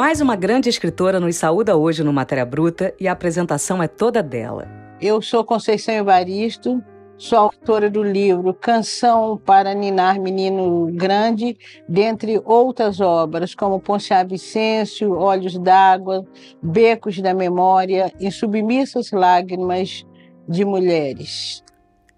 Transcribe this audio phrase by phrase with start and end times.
[0.00, 4.22] Mais uma grande escritora nos saúda hoje no Matéria Bruta e a apresentação é toda
[4.22, 4.66] dela.
[4.98, 6.82] Eu sou Conceição Evaristo,
[7.18, 11.54] sou autora do livro Canção para Ninar Menino Grande,
[11.86, 16.24] dentre outras obras, como Ponciá Vicêncio, Olhos d'Água,
[16.62, 20.06] Becos da Memória e Submissas Lágrimas
[20.48, 21.62] de Mulheres.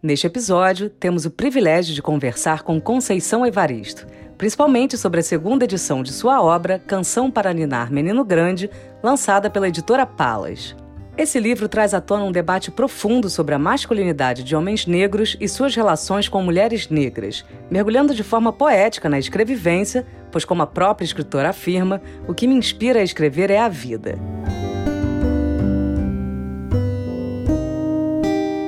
[0.00, 4.06] Neste episódio, temos o privilégio de conversar com Conceição Evaristo
[4.42, 8.68] principalmente sobre a segunda edição de sua obra Canção para Ninar Menino Grande,
[9.00, 10.74] lançada pela editora Palas.
[11.16, 15.46] Esse livro traz à tona um debate profundo sobre a masculinidade de homens negros e
[15.46, 21.04] suas relações com mulheres negras, mergulhando de forma poética na escrevivência, pois, como a própria
[21.04, 24.18] escritora afirma, o que me inspira a escrever é a vida.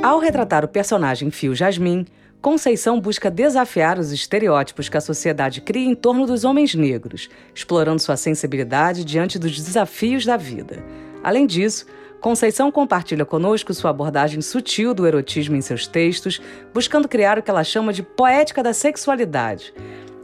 [0.04, 2.06] Ao retratar o personagem Fio Jasmin,
[2.44, 8.02] Conceição busca desafiar os estereótipos que a sociedade cria em torno dos homens negros, explorando
[8.02, 10.84] sua sensibilidade diante dos desafios da vida.
[11.22, 11.86] Além disso,
[12.20, 16.38] Conceição compartilha conosco sua abordagem sutil do erotismo em seus textos,
[16.74, 19.72] buscando criar o que ela chama de poética da sexualidade.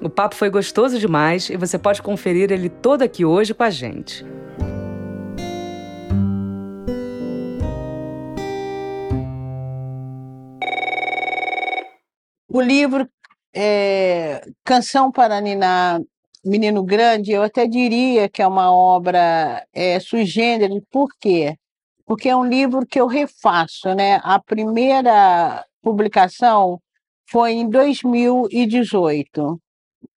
[0.02, 3.70] O papo foi gostoso demais e você pode conferir ele todo aqui hoje com a
[3.70, 4.26] gente.
[12.52, 13.08] O livro
[13.54, 16.00] é, Canção para Ninar
[16.44, 21.56] Menino Grande, eu até diria que é uma obra é, sui generis, por quê?
[22.04, 24.20] Porque é um livro que eu refaço, né?
[24.24, 26.80] A primeira publicação
[27.30, 29.60] foi em 2018.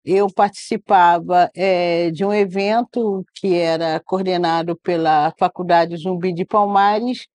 [0.03, 7.27] Eu participava é, de um evento que era coordenado pela Faculdade Zumbi de Palmares.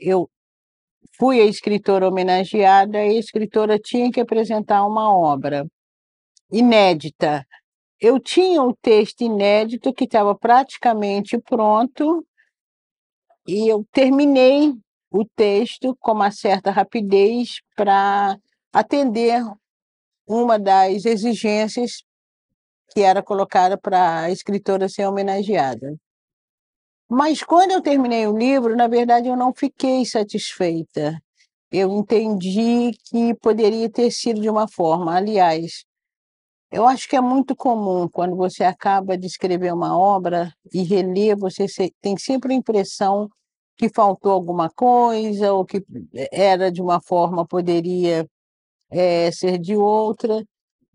[0.00, 0.30] Eu
[1.18, 5.66] fui a escritora homenageada e a escritora tinha que apresentar uma obra
[6.50, 7.44] inédita.
[8.00, 12.24] Eu tinha um texto inédito que estava praticamente pronto
[13.46, 14.72] e eu terminei
[15.10, 18.38] o texto com uma certa rapidez para
[18.72, 19.42] atender
[20.26, 22.04] uma das exigências
[22.90, 25.96] que era colocada para a escritora ser homenageada.
[27.10, 31.20] Mas quando eu terminei o livro, na verdade, eu não fiquei satisfeita.
[31.72, 35.16] Eu entendi que poderia ter sido de uma forma.
[35.16, 35.84] Aliás,
[36.70, 41.36] eu acho que é muito comum quando você acaba de escrever uma obra e reler,
[41.38, 41.66] você
[42.02, 43.28] tem sempre a impressão
[43.76, 45.82] que faltou alguma coisa, ou que
[46.32, 48.26] era de uma forma, poderia
[48.90, 50.44] é, ser de outra.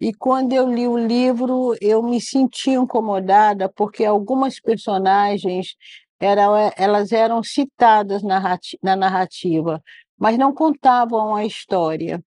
[0.02, 5.76] E quando eu li o livro, eu me senti incomodada, porque algumas personagens
[6.24, 9.84] eram, elas eram citadas na narrativa,
[10.18, 12.24] mas não contavam a história.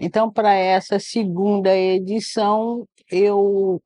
[0.00, 3.82] Então, para essa segunda edição, eu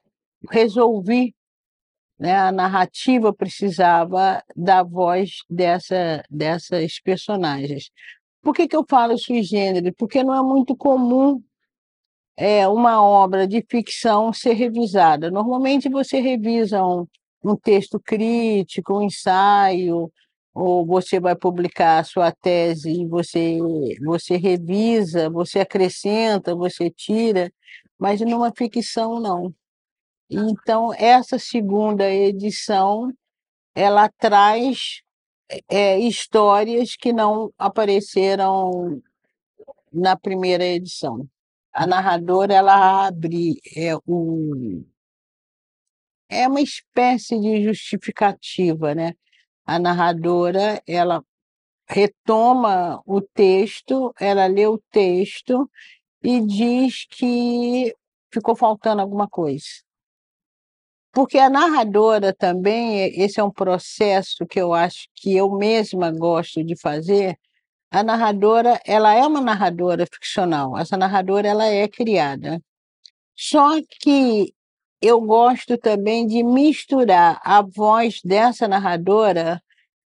[0.48, 1.34] resolvi,
[2.18, 7.90] né, a narrativa precisava da voz dessa, dessas personagens.
[8.40, 9.92] Por que, que eu falo sui generis?
[9.98, 11.42] Porque não é muito comum
[12.36, 15.30] é, uma obra de ficção ser revisada.
[15.30, 17.06] Normalmente você revisa um,
[17.42, 20.12] um texto crítico, um ensaio,
[20.54, 23.58] ou você vai publicar a sua tese e você,
[24.04, 27.52] você revisa, você acrescenta, você tira,
[27.98, 29.54] mas numa ficção não.
[30.30, 33.12] Então, essa segunda edição,
[33.74, 35.02] ela traz
[35.68, 39.00] é, histórias que não apareceram
[39.92, 41.26] na primeira edição.
[41.72, 44.82] A narradora, ela abre é, o,
[46.28, 49.14] é uma espécie de justificativa, né?
[49.66, 51.22] A narradora, ela
[51.88, 55.70] retoma o texto, ela lê o texto
[56.22, 57.94] e diz que
[58.32, 59.66] ficou faltando alguma coisa.
[61.12, 66.62] Porque a narradora também, esse é um processo que eu acho que eu mesma gosto
[66.62, 67.38] de fazer.
[67.90, 70.76] A narradora, ela é uma narradora ficcional.
[70.78, 72.62] Essa narradora, ela é criada.
[73.36, 74.54] Só que
[75.00, 79.62] eu gosto também de misturar a voz dessa narradora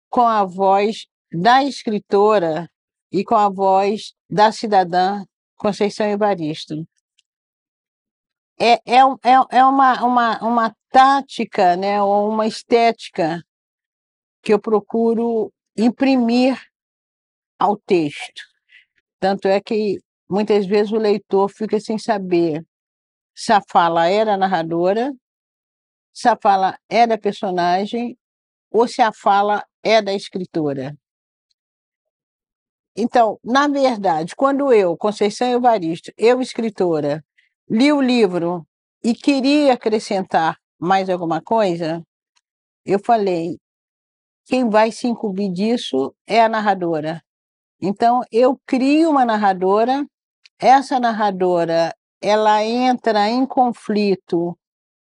[0.08, 2.70] com a voz da escritora
[3.10, 5.24] e com a voz da cidadã
[5.56, 6.86] Conceição Evaristo.
[8.58, 13.42] É, é, é, é uma, uma, uma tática, né, ou uma estética
[14.42, 16.58] que eu procuro imprimir
[17.58, 18.42] ao texto.
[19.18, 19.98] Tanto é que
[20.28, 22.64] muitas vezes o leitor fica sem saber
[23.36, 25.14] se a fala era narradora,
[26.12, 28.18] se a fala é da personagem
[28.70, 30.96] ou se a fala é da escritora.
[32.96, 37.22] Então, na verdade, quando eu, Conceição Evaristo, eu escritora,
[37.68, 38.66] li o livro
[39.04, 42.02] e queria acrescentar mais alguma coisa,
[42.86, 43.58] eu falei,
[44.46, 47.22] quem vai se incumbir disso é a narradora.
[47.82, 50.06] Então, eu crio uma narradora,
[50.58, 51.94] essa narradora,
[52.28, 54.58] ela entra em conflito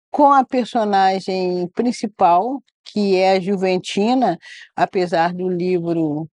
[0.10, 4.40] com a personagem principal, que é a Juventina,
[4.74, 6.30] apesar do livro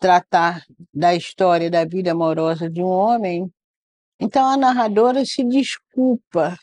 [0.00, 3.48] tratar da história da vida amorosa de um homem.
[4.18, 6.56] Então a narradora se desculpa.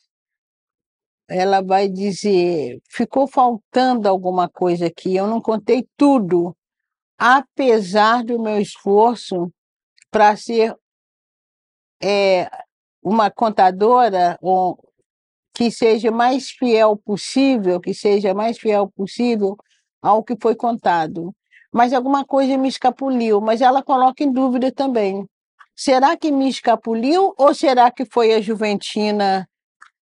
[1.30, 6.54] Ela vai dizer: ficou faltando alguma coisa aqui, eu não contei tudo,
[7.18, 9.50] apesar do meu esforço
[10.12, 10.76] para ser
[12.04, 12.50] é,
[13.04, 14.80] uma contadora ou
[15.54, 19.56] que seja mais fiel possível, que seja mais fiel possível
[20.02, 21.34] ao que foi contado.
[21.72, 25.28] Mas alguma coisa me escapuliu, mas ela coloca em dúvida também.
[25.76, 29.48] Será que me escapuliu ou será que foi a Juventina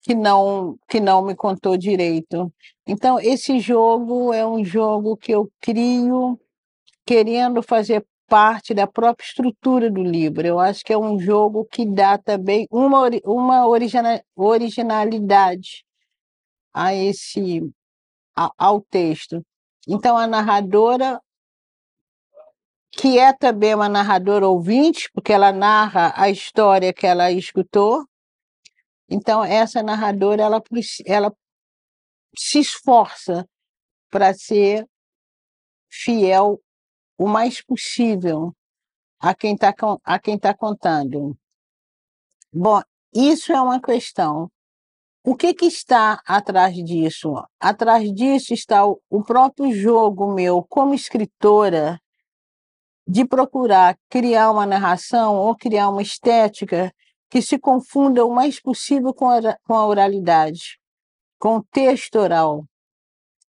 [0.02, 2.52] que não que não me contou direito?
[2.88, 6.40] Então esse jogo é um jogo que eu crio
[7.06, 10.46] querendo fazer parte da própria estrutura do livro.
[10.46, 13.66] Eu acho que é um jogo que dá também uma, uma
[14.36, 15.84] originalidade
[16.74, 17.62] a esse
[18.58, 19.44] ao texto.
[19.88, 21.20] Então a narradora
[22.92, 28.06] que é também uma narradora ouvinte, porque ela narra a história que ela escutou.
[29.10, 30.62] Então essa narradora ela
[31.06, 31.34] ela
[32.36, 33.48] se esforça
[34.10, 34.88] para ser
[35.90, 36.62] fiel
[37.20, 38.56] o mais possível
[39.20, 39.76] a quem está
[40.06, 41.38] a quem tá contando.
[42.52, 42.82] Bom,
[43.14, 44.50] isso é uma questão.
[45.22, 47.34] O que, que está atrás disso?
[47.60, 52.00] Atrás disso está o, o próprio jogo meu como escritora
[53.06, 56.94] de procurar criar uma narração ou criar uma estética
[57.30, 60.80] que se confunda o mais possível com a, com a oralidade,
[61.38, 62.66] com o texto oral,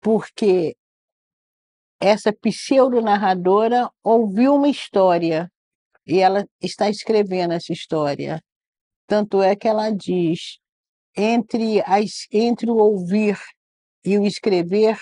[0.01, 0.75] porque
[2.01, 5.51] essa pseudo-narradora ouviu uma história
[6.06, 8.44] e ela está escrevendo essa história.
[9.06, 10.57] Tanto é que ela diz:
[11.15, 13.38] entre, as, entre o ouvir
[14.03, 14.98] e o escrever,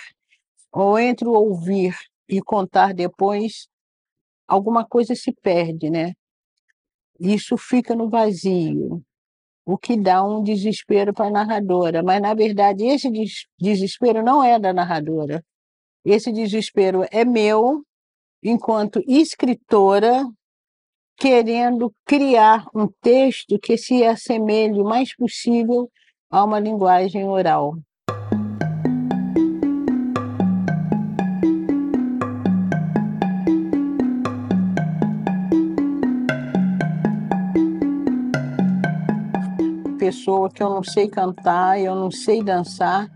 [0.74, 1.96] ou entre o ouvir
[2.28, 3.69] e contar depois,
[4.46, 6.13] alguma coisa se perde, né?
[7.18, 9.01] Isso fica no vazio,
[9.66, 12.04] o que dá um desespero para a narradora.
[12.04, 13.10] Mas, na verdade, esse
[13.57, 15.44] desespero não é da narradora,
[16.06, 17.84] esse desespero é meu,
[18.44, 20.25] enquanto escritora,
[21.18, 25.90] querendo criar um texto que se assemelhe o mais possível
[26.31, 27.75] a uma linguagem oral.
[40.00, 43.12] Pessoa que eu não sei cantar, eu não sei dançar,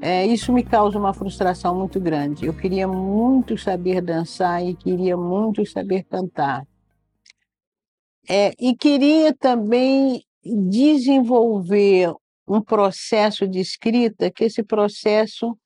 [0.00, 2.46] é, isso me causa uma frustração muito grande.
[2.46, 6.66] Eu queria muito saber dançar e queria muito saber cantar.
[8.28, 12.12] É, e queria também desenvolver
[12.46, 15.58] um processo de escrita que esse processo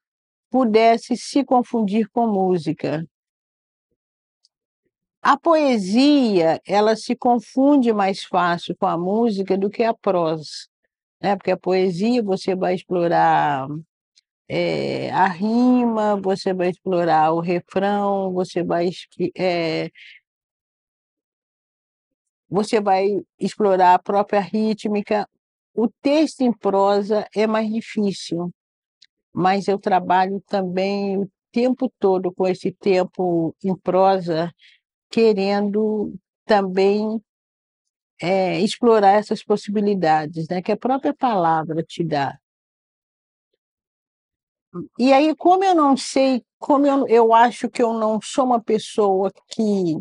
[0.50, 3.06] pudesse se confundir com música.
[5.20, 10.51] A poesia, ela se confunde mais fácil com a música do que a prosa,
[11.20, 11.36] né?
[11.36, 13.69] Porque a poesia você vai explorar
[14.54, 18.90] é, a rima, você vai explorar o refrão, você vai
[19.34, 19.90] é,
[22.50, 23.06] você vai
[23.40, 25.26] explorar a própria rítmica.
[25.74, 28.52] O texto em prosa é mais difícil,
[29.32, 34.52] mas eu trabalho também o tempo todo com esse tempo em prosa,
[35.10, 37.22] querendo também
[38.20, 42.42] é, explorar essas possibilidades, né, que a própria palavra te dá.
[44.98, 48.62] E aí, como eu não sei, como eu, eu acho que eu não sou uma
[48.62, 49.96] pessoa que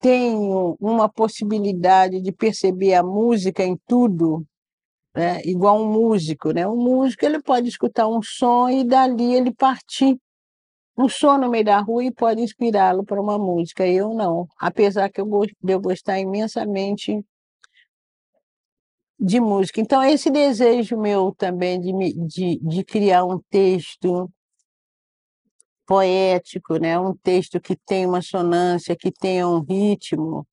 [0.00, 4.44] tenho uma possibilidade de perceber a música em tudo,
[5.14, 5.42] né?
[5.44, 6.66] igual um músico, né?
[6.66, 10.18] Um músico ele pode escutar um som e dali ele partir
[10.96, 13.86] um som no meio da rua e pode inspirá-lo para uma música.
[13.86, 15.26] Eu não, apesar que eu,
[15.62, 17.22] de eu gostar imensamente
[19.20, 19.80] de música.
[19.80, 21.92] Então, esse desejo meu também de,
[22.26, 24.30] de, de criar um texto
[25.86, 26.98] poético, né?
[26.98, 30.46] um texto que tenha uma sonância, que tenha um ritmo,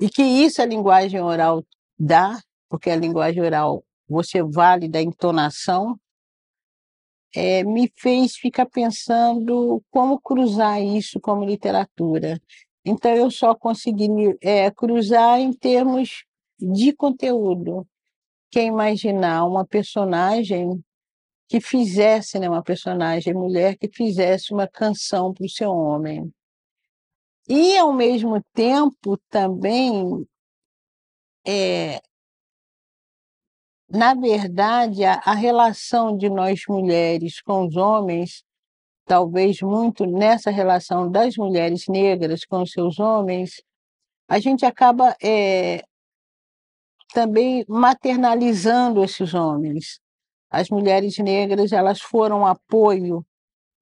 [0.00, 1.62] e que isso a linguagem oral
[1.98, 5.98] dá, porque a linguagem oral você vale da entonação,
[7.34, 12.40] é, me fez ficar pensando como cruzar isso como literatura.
[12.84, 14.08] Então, eu só consegui
[14.40, 16.24] é, cruzar em termos
[16.62, 17.86] de conteúdo,
[18.50, 20.82] que é imaginar uma personagem
[21.48, 26.32] que fizesse, né, uma personagem mulher que fizesse uma canção para o seu homem.
[27.48, 30.26] E, ao mesmo tempo, também,
[31.46, 32.00] é,
[33.90, 38.44] na verdade, a, a relação de nós mulheres com os homens,
[39.04, 43.62] talvez muito nessa relação das mulheres negras com os seus homens,
[44.28, 45.84] a gente acaba é,
[47.12, 50.00] também maternalizando esses homens.
[50.50, 53.24] As mulheres negras elas foram apoio,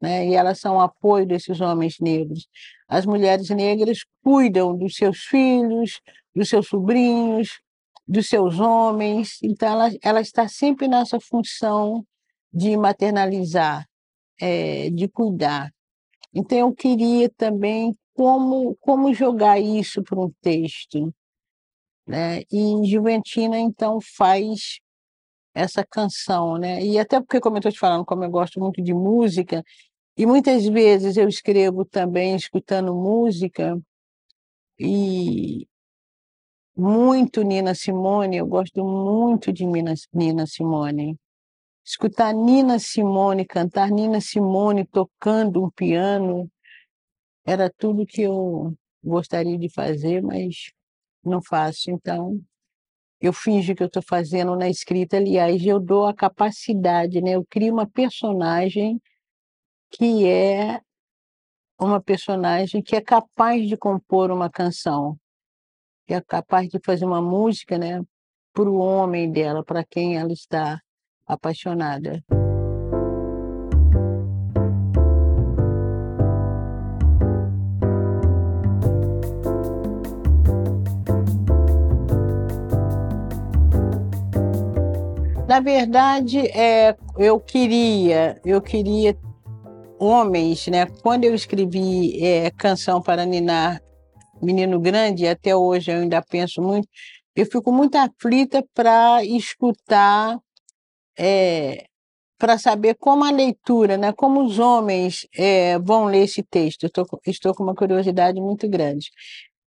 [0.00, 0.26] né?
[0.28, 2.46] E elas são apoio desses homens negros.
[2.88, 6.00] As mulheres negras cuidam dos seus filhos,
[6.34, 7.60] dos seus sobrinhos,
[8.06, 9.38] dos seus homens.
[9.42, 12.04] Então ela, ela está sempre nessa função
[12.52, 13.86] de maternalizar,
[14.40, 15.72] é, de cuidar.
[16.34, 21.12] Então eu queria também como como jogar isso para um texto
[22.06, 22.42] né?
[22.50, 24.80] E Juventina então faz
[25.54, 26.82] essa canção, né?
[26.84, 29.64] E até porque como eu estou te falando, como eu gosto muito de música
[30.16, 33.80] e muitas vezes eu escrevo também escutando música
[34.78, 35.66] e
[36.76, 41.18] muito Nina Simone, eu gosto muito de Nina, Nina Simone.
[41.84, 46.50] Escutar Nina Simone, cantar Nina Simone tocando um piano,
[47.44, 50.72] era tudo que eu gostaria de fazer, mas
[51.24, 51.90] não faço.
[51.90, 52.40] Então,
[53.20, 55.16] eu finjo que eu estou fazendo na escrita.
[55.16, 57.32] Aliás, eu dou a capacidade, né?
[57.32, 59.00] Eu crio uma personagem
[59.90, 60.80] que é
[61.78, 65.18] uma personagem que é capaz de compor uma canção,
[66.06, 68.02] que é capaz de fazer uma música, né?
[68.52, 70.80] Para o homem dela, para quem ela está
[71.26, 72.22] apaixonada.
[85.50, 89.18] Na verdade, é, eu queria, eu queria
[89.98, 90.86] homens, né?
[91.02, 93.82] Quando eu escrevi é, Canção para Ninar
[94.40, 96.86] Menino Grande, até hoje eu ainda penso muito,
[97.34, 100.38] eu fico muito aflita para escutar,
[101.18, 101.84] é,
[102.38, 104.12] para saber como a leitura, né?
[104.12, 106.88] Como os homens é, vão ler esse texto.
[106.88, 109.10] Tô, estou com uma curiosidade muito grande.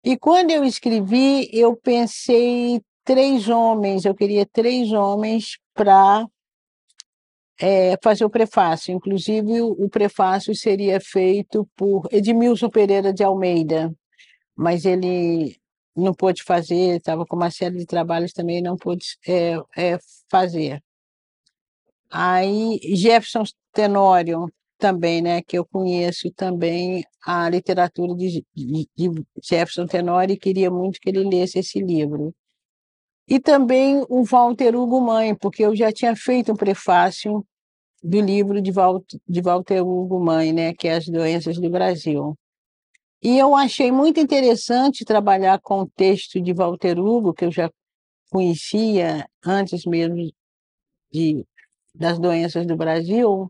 [0.04, 6.26] E quando eu escrevi, eu pensei três homens, eu queria três homens para
[7.58, 8.92] é, fazer o prefácio.
[8.92, 13.90] Inclusive, o, o prefácio seria feito por Edmilson Pereira de Almeida,
[14.54, 15.56] mas ele
[15.96, 19.98] não pôde fazer, estava com uma série de trabalhos também, não pôde é, é,
[20.30, 20.82] fazer.
[22.10, 29.10] Aí, Jefferson Tenório, também, né, que eu conheço também a literatura de, de, de
[29.42, 32.34] Jefferson Tenório e queria muito que ele lesse esse livro.
[33.30, 37.46] E também o Walter Hugo Mãe, porque eu já tinha feito um prefácio
[38.02, 42.36] do livro de Walter, de Walter Hugo Mãe, né, que é As Doenças do Brasil.
[43.22, 47.70] E eu achei muito interessante trabalhar com o texto de Walter Hugo, que eu já
[48.30, 50.16] conhecia antes mesmo
[51.12, 51.46] de,
[51.94, 53.48] das doenças do Brasil,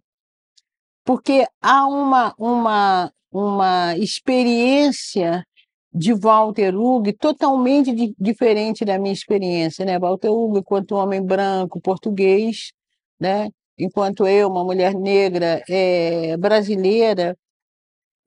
[1.04, 5.46] porque há uma, uma, uma experiência
[5.92, 9.98] de Walter Hugo totalmente di diferente da minha experiência, né?
[9.98, 12.72] Walter Hugo, enquanto homem branco, português,
[13.18, 13.50] né?
[13.78, 17.36] Enquanto eu, uma mulher negra, é, brasileira,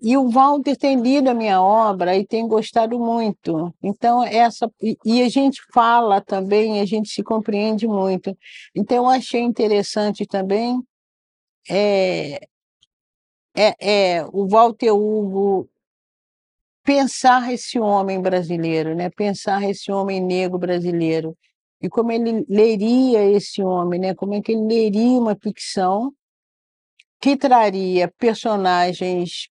[0.02, 3.74] e o Walter tem lido a minha obra e tem gostado muito.
[3.82, 4.70] Então, essa.
[5.06, 8.38] E a gente fala também, a gente se compreende muito.
[8.76, 10.82] Então, eu achei interessante também
[11.70, 12.48] é,
[13.56, 15.70] é, é, o Walter Hugo
[16.84, 19.10] pensar esse homem brasileiro, né?
[19.10, 21.38] Pensar esse homem negro brasileiro
[21.82, 24.14] e como ele leria esse homem, né?
[24.16, 26.14] Como é que ele leria uma ficção
[27.20, 29.50] que traria personagens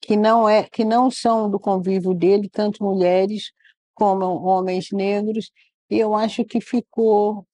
[0.00, 3.52] que não é que não são do convívio dele, tanto mulheres
[3.94, 5.50] como homens negros.
[5.90, 7.46] E eu acho que ficou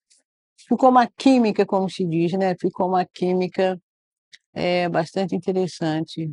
[0.69, 2.54] ficou uma química, como se diz, né?
[2.61, 3.81] Ficou uma química
[4.52, 6.33] é, bastante interessante.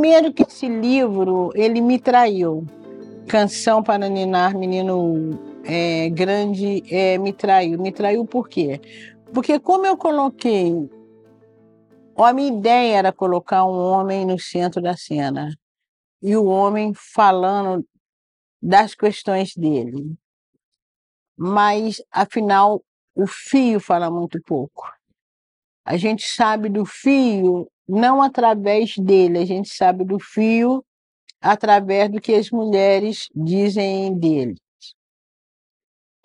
[0.00, 2.64] Primeiro que esse livro, ele me traiu.
[3.28, 7.78] Canção para Ninar, Menino é, Grande, é, me traiu.
[7.78, 8.80] Me traiu por quê?
[9.34, 10.72] Porque como eu coloquei...
[12.16, 15.54] A minha ideia era colocar um homem no centro da cena.
[16.22, 17.86] E o homem falando
[18.60, 20.16] das questões dele.
[21.36, 22.82] mas afinal
[23.14, 24.90] o fio fala muito pouco.
[25.84, 30.84] A gente sabe do fio não através dele, a gente sabe do fio
[31.40, 34.54] através do que as mulheres dizem dele.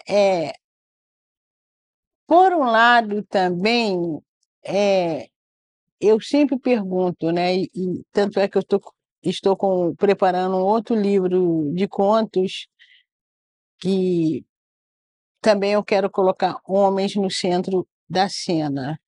[0.07, 0.53] É,
[2.27, 3.98] por um lado, também,
[4.63, 5.27] é,
[6.00, 8.81] eu sempre pergunto, né, e, tanto é que eu tô,
[9.24, 12.67] estou com, preparando um outro livro de contos
[13.79, 14.45] que
[15.41, 19.00] também eu quero colocar homens no centro da cena.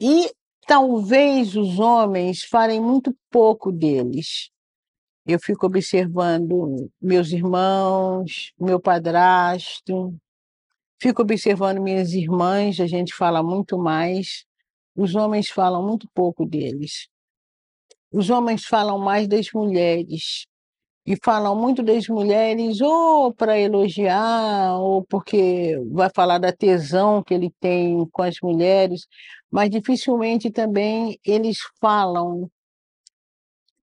[0.00, 0.32] E
[0.66, 4.50] talvez os homens falem muito pouco deles.
[5.26, 10.16] Eu fico observando meus irmãos, meu padrasto,
[11.00, 14.44] fico observando minhas irmãs, a gente fala muito mais.
[14.96, 17.08] Os homens falam muito pouco deles.
[18.10, 20.46] Os homens falam mais das mulheres
[21.06, 27.34] e falam muito das mulheres ou para elogiar, ou porque vai falar da tesão que
[27.34, 29.06] ele tem com as mulheres,
[29.50, 32.50] mas dificilmente também eles falam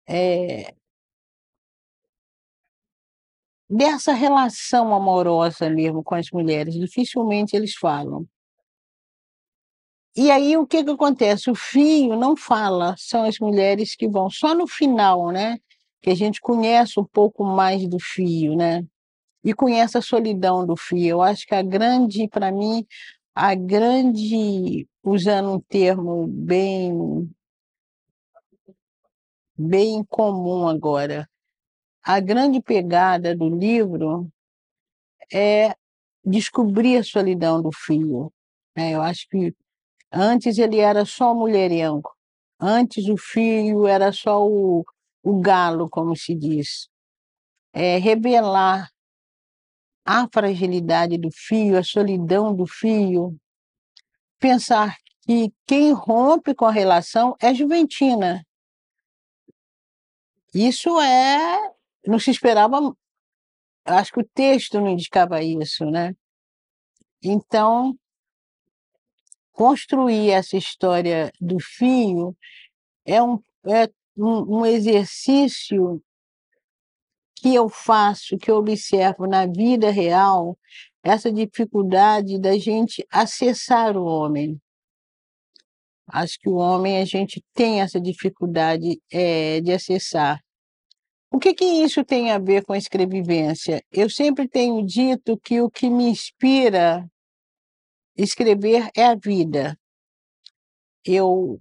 [0.09, 0.75] é,
[3.69, 8.27] dessa relação amorosa mesmo com as mulheres, dificilmente eles falam.
[10.17, 11.51] E aí o que, que acontece?
[11.51, 15.59] O fio não fala, são as mulheres que vão só no final, né?
[16.01, 18.85] Que a gente conhece um pouco mais do fio, né?
[19.45, 21.09] E conhece a solidão do fio.
[21.09, 22.87] Eu acho que a grande, para mim,
[23.35, 27.31] a grande, usando um termo bem
[29.59, 31.29] bem comum agora,
[32.03, 34.31] a grande pegada do livro
[35.33, 35.75] é
[36.25, 38.33] descobrir a solidão do fio.
[38.77, 38.95] Né?
[38.95, 39.55] Eu acho que
[40.13, 42.11] antes ele era só mulherengo.
[42.61, 44.85] Antes o fio era só o,
[45.27, 46.89] o galo, como se diz,
[47.73, 48.89] é revelar
[50.05, 53.37] a fragilidade do fio, a solidão do fio,
[54.39, 58.47] pensar que quem rompe com a relação é Juventina.
[60.55, 61.73] Isso é.
[62.07, 62.79] Não se esperava.
[63.85, 66.15] Acho que o texto não indicava isso, né?
[67.21, 67.99] Então,
[69.51, 72.37] construir essa história do fio
[73.05, 76.03] é um, é um, um exercício
[77.37, 80.59] que eu faço, que eu observo na vida real,
[81.03, 84.61] essa dificuldade da gente acessar o homem.
[86.09, 90.41] Acho que o homem, a gente tem essa dificuldade é, de acessar.
[91.31, 93.83] O que, que isso tem a ver com a escrevivência?
[93.93, 97.07] Eu sempre tenho dito que o que me inspira
[98.17, 99.79] escrever é a vida.
[101.05, 101.61] Eu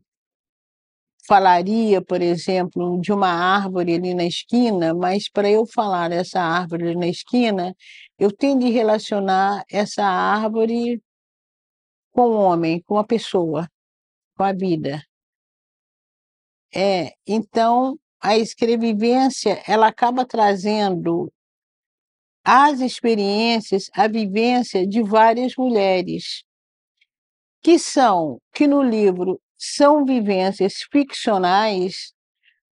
[1.28, 6.90] falaria, por exemplo, de uma árvore ali na esquina, mas para eu falar essa árvore
[6.90, 7.76] ali na esquina,
[8.20, 11.02] eu tenho de relacionar essa árvore
[12.12, 13.70] com o homem, com a pessoa,
[14.38, 15.04] com a vida.
[16.74, 21.32] É, então, a escrevivência, ela acaba trazendo
[22.44, 26.44] as experiências, a vivência de várias mulheres,
[27.62, 32.13] que são, que no livro são vivências ficcionais,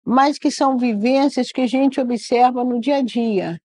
[0.05, 3.61] mas que são vivências que a gente observa no dia a dia.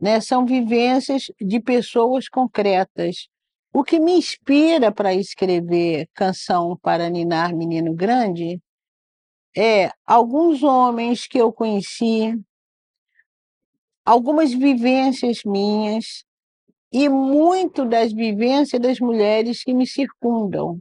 [0.00, 0.20] Né?
[0.20, 3.28] São vivências de pessoas concretas.
[3.72, 8.60] O que me inspira para escrever Canção para Ninar Menino Grande
[9.56, 12.38] é alguns homens que eu conheci,
[14.04, 16.24] algumas vivências minhas
[16.92, 20.80] e muito das vivências das mulheres que me circundam.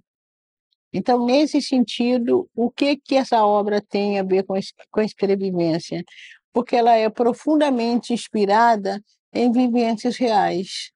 [0.98, 4.58] Então, nesse sentido, o que, que essa obra tem a ver com,
[4.90, 6.06] com a escrevivência?
[6.54, 9.04] Porque ela é profundamente inspirada
[9.34, 10.94] em vivências reais.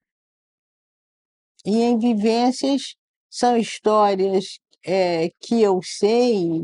[1.65, 2.95] E em vivências
[3.29, 6.61] são histórias é, que eu sei,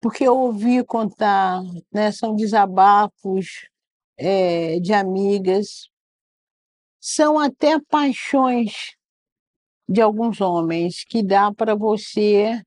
[0.00, 1.60] porque eu ouvi contar,
[1.92, 3.68] né, são desabafos
[4.16, 5.90] é, de amigas,
[6.98, 8.95] são até paixões
[9.88, 12.62] de alguns homens que dá para você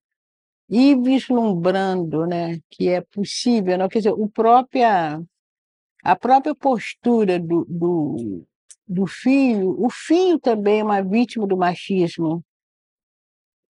[0.70, 3.90] ir vislumbrando, né, que é possível, não?
[3.90, 5.20] quer dizer, o própria
[6.04, 8.46] a própria postura do, do,
[8.88, 12.44] do filho, o filho também é uma vítima do machismo.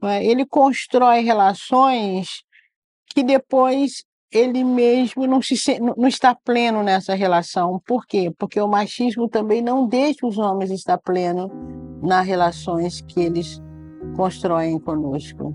[0.03, 0.24] É?
[0.24, 2.44] Ele constrói relações
[3.07, 7.80] que depois ele mesmo não, se, não está pleno nessa relação.
[7.84, 8.32] Por quê?
[8.38, 11.50] Porque o machismo também não deixa os homens estar plenos
[12.02, 13.60] nas relações que eles
[14.16, 15.54] constroem conosco.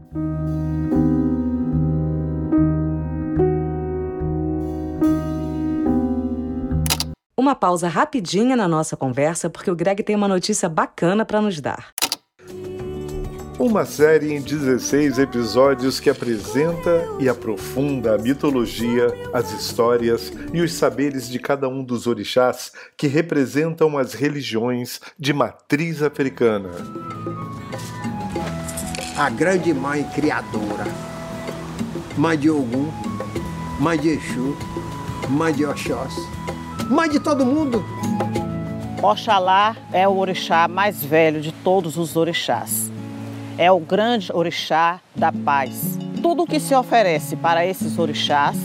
[7.38, 11.39] Uma uma pausa rapidinha na nossa conversa porque o Greg tem uma notícia bacana para
[11.39, 11.93] nos dar.
[13.58, 20.74] Uma série em 16 episódios que apresenta e aprofunda a mitologia, as histórias e os
[20.74, 26.70] saberes de cada um dos orixás que representam as religiões de matriz africana.
[29.18, 30.84] A grande mãe criadora,
[32.18, 32.91] mãe de Ogum,
[33.80, 34.58] mãe de Exu,
[35.30, 36.13] mãe de Oxós,
[36.89, 37.82] mãe de todo mundo.
[39.02, 42.94] Oxalá é o orixá mais velho de todos os orixás
[43.58, 45.98] é o grande orixá da paz.
[46.22, 48.58] Tudo que se oferece para esses orixás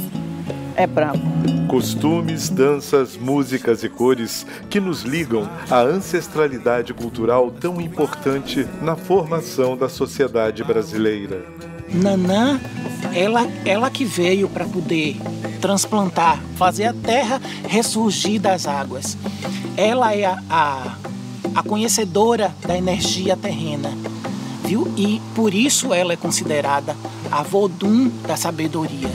[0.76, 1.20] é branco.
[1.68, 9.76] Costumes, danças, músicas e cores que nos ligam à ancestralidade cultural tão importante na formação
[9.76, 11.44] da sociedade brasileira.
[11.92, 12.61] Nanã,
[13.14, 15.16] ela, ela que veio para poder
[15.61, 19.16] transplantar, fazer a terra ressurgir das águas.
[19.76, 20.96] Ela é a, a,
[21.55, 23.90] a conhecedora da energia terrena
[24.70, 24.87] viu?
[24.96, 26.96] E por isso ela é considerada
[27.30, 29.09] a Vodum da sabedoria.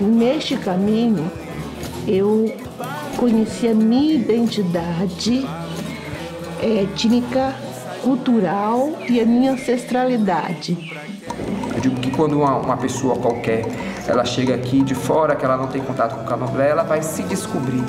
[0.00, 1.30] Neste caminho,
[2.06, 2.54] eu
[3.16, 5.44] conheci a minha identidade
[6.62, 7.54] étnica,
[8.02, 10.76] cultural e a minha ancestralidade.
[11.74, 13.64] Eu digo que quando uma, uma pessoa qualquer
[14.06, 17.02] ela chega aqui de fora, que ela não tem contato com o candomblé, ela vai
[17.02, 17.84] se descobrir.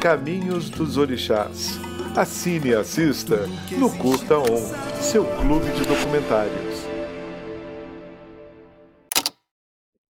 [0.00, 1.80] Caminhos dos Orixás
[2.16, 3.46] Assine e assista
[3.78, 6.80] no Curta On, seu clube de documentários.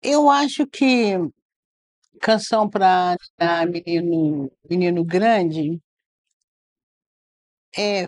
[0.03, 1.15] Eu acho que
[2.21, 3.17] Canção para
[3.67, 5.81] menino, menino Grande
[7.75, 8.07] é,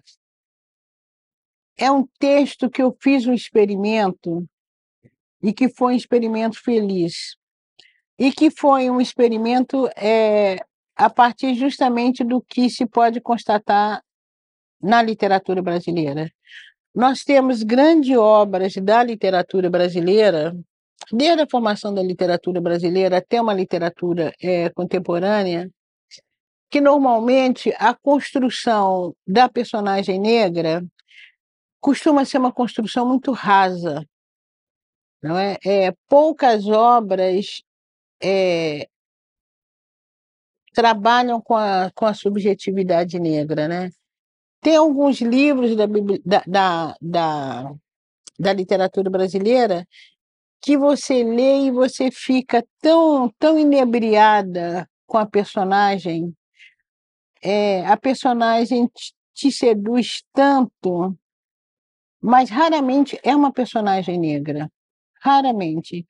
[1.78, 4.46] é um texto que eu fiz um experimento
[5.42, 7.38] e que foi um experimento feliz.
[8.18, 10.58] E que foi um experimento é,
[10.96, 14.02] a partir justamente do que se pode constatar
[14.80, 16.30] na literatura brasileira.
[16.94, 20.56] Nós temos grandes obras da literatura brasileira,
[21.12, 25.70] desde a formação da literatura brasileira até uma literatura é, contemporânea,
[26.70, 30.84] que normalmente a construção da personagem negra
[31.80, 34.04] costuma ser uma construção muito rasa.
[35.22, 35.56] Não é?
[35.64, 37.62] é poucas obras
[38.22, 38.88] é,
[40.76, 43.90] trabalham com a, com a subjetividade negra, né?
[44.60, 45.86] Tem alguns livros da,
[46.46, 47.74] da, da,
[48.38, 49.88] da literatura brasileira
[50.60, 56.36] que você lê e você fica tão, tão inebriada com a personagem,
[57.40, 61.16] é, a personagem te, te seduz tanto,
[62.20, 64.70] mas raramente é uma personagem negra.
[65.22, 66.06] Raramente.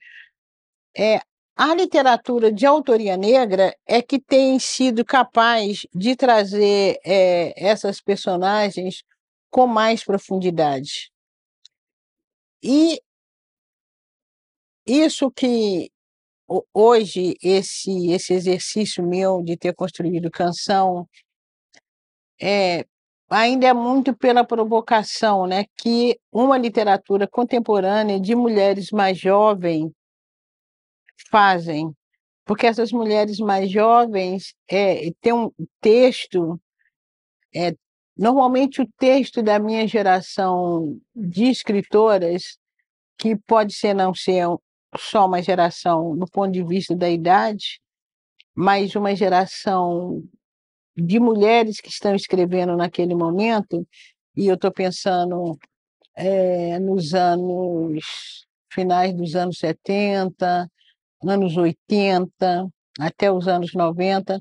[0.97, 1.21] É,
[1.57, 9.03] a literatura de autoria negra é que tem sido capaz de trazer é, essas personagens
[9.51, 11.11] com mais profundidade.
[12.63, 13.01] E
[14.87, 15.91] isso que
[16.75, 21.09] hoje esse esse exercício meu de ter construído canção
[22.41, 22.85] é
[23.31, 29.91] ainda é muito pela provocação, né, que uma literatura contemporânea de mulheres mais jovens
[31.31, 31.93] fazem,
[32.45, 35.51] porque essas mulheres mais jovens é, têm um
[35.81, 36.61] texto,
[37.55, 37.75] é,
[38.17, 42.59] normalmente o texto da minha geração de escritoras,
[43.19, 44.47] que pode ser não ser
[44.97, 47.81] só uma geração do ponto de vista da idade,
[48.55, 50.23] mas uma geração
[50.97, 53.87] de mulheres que estão escrevendo naquele momento,
[54.35, 55.59] e eu estou pensando
[56.15, 60.71] é, nos anos finais dos anos 70,
[61.29, 64.41] anos 80 até os anos 90,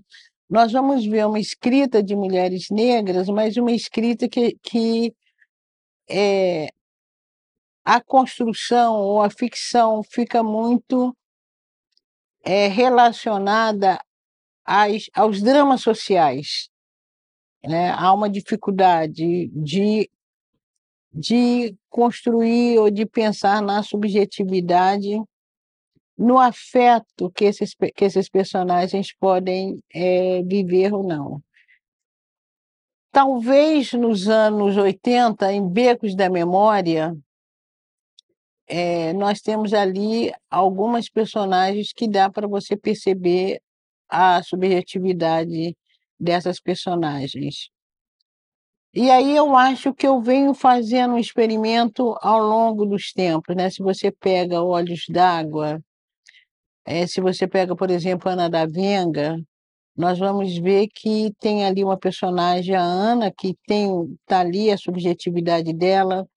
[0.50, 5.14] nós vamos ver uma escrita de mulheres negras, mas uma escrita que, que
[6.10, 6.70] é,
[7.84, 11.16] a construção ou a ficção fica muito
[12.44, 14.00] é, relacionada
[14.64, 16.70] às, aos dramas sociais.
[17.64, 17.92] Né?
[17.92, 20.10] Há uma dificuldade de,
[21.12, 25.20] de construir ou de pensar na subjetividade
[26.18, 31.42] no afeto que esses, que esses personagens podem é, viver ou não.
[33.12, 37.16] Talvez nos anos 80, em Becos da Memória,
[38.68, 43.62] é, nós temos ali algumas personagens que dá para você perceber
[44.10, 45.78] a subjetividade
[46.20, 47.70] dessas personagens.
[48.94, 53.70] E aí eu acho que eu venho fazendo um experimento ao longo dos tempos, né?
[53.70, 55.82] Se você pega Olhos d'Água,
[56.86, 59.38] é, se você pega, por exemplo, Ana da Venga,
[59.98, 63.90] nós vamos ver que tem ali uma personagem, a Ana, que tem
[64.26, 66.28] tá ali a subjetividade dela,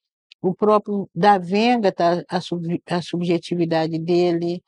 [0.41, 4.63] o próprio Davenga tá a, sub, a subjetividade dele,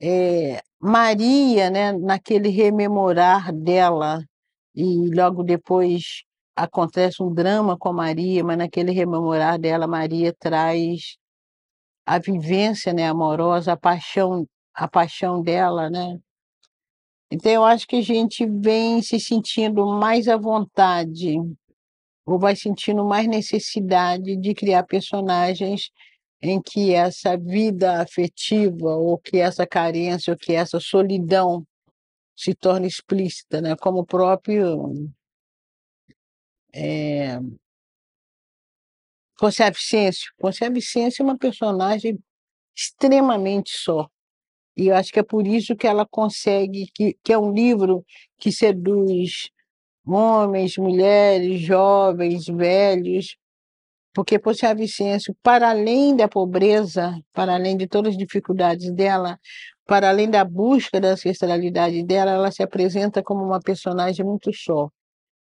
[0.00, 4.24] é, Maria, né, naquele rememorar dela,
[4.74, 6.24] e logo depois
[6.56, 11.16] acontece um drama com a Maria, mas naquele rememorar dela, Maria traz
[12.06, 16.18] a vivência né, amorosa, a paixão, a paixão dela, né?
[17.30, 21.36] Então, eu acho que a gente vem se sentindo mais à vontade,
[22.26, 25.90] ou vai sentindo mais necessidade de criar personagens
[26.40, 31.66] em que essa vida afetiva, ou que essa carência, ou que essa solidão
[32.36, 33.76] se torne explícita, né?
[33.76, 35.10] como o próprio
[36.72, 37.38] é,
[39.72, 40.32] Vicêncio.
[40.42, 42.18] José Vicêncio é uma personagem
[42.76, 44.08] extremamente só.
[44.76, 48.04] E eu acho que é por isso que ela consegue, que, que é um livro
[48.38, 49.50] que seduz
[50.06, 53.36] homens, mulheres, jovens, velhos,
[54.14, 59.38] porque Pocia Vicêncio, para além da pobreza, para além de todas as dificuldades dela,
[59.86, 64.88] para além da busca da ancestralidade dela, ela se apresenta como uma personagem muito só.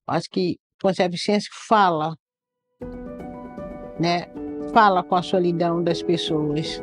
[0.08, 2.16] Acho que Poncia Vicêncio fala,
[4.00, 4.26] né?
[4.74, 6.82] Fala com a solidão das pessoas.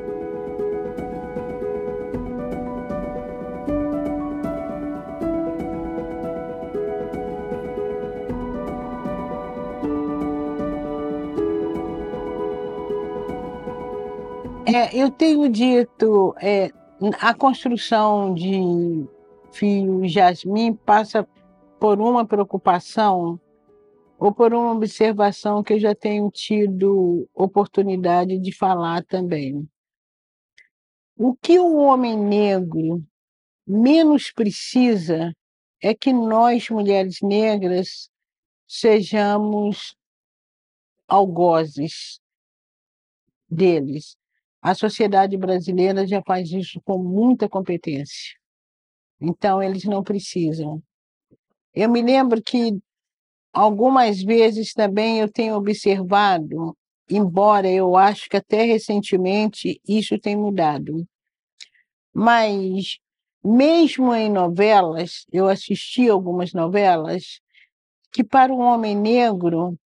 [14.72, 16.70] É, eu tenho dito, é,
[17.20, 19.04] a construção de
[19.52, 21.26] Fio Jasmim passa
[21.80, 23.40] por uma preocupação
[24.16, 29.68] ou por uma observação que eu já tenho tido oportunidade de falar também.
[31.16, 33.04] O que o homem negro
[33.66, 35.34] menos precisa
[35.82, 38.08] é que nós, mulheres negras,
[38.68, 39.96] sejamos
[41.08, 42.20] algozes
[43.48, 44.19] deles.
[44.62, 48.34] A sociedade brasileira já faz isso com muita competência.
[49.20, 50.82] Então, eles não precisam.
[51.74, 52.78] Eu me lembro que
[53.52, 56.76] algumas vezes também eu tenho observado,
[57.08, 61.06] embora eu acho que até recentemente isso tem mudado,
[62.12, 62.98] mas
[63.42, 67.40] mesmo em novelas, eu assisti algumas novelas
[68.12, 69.78] que para o homem negro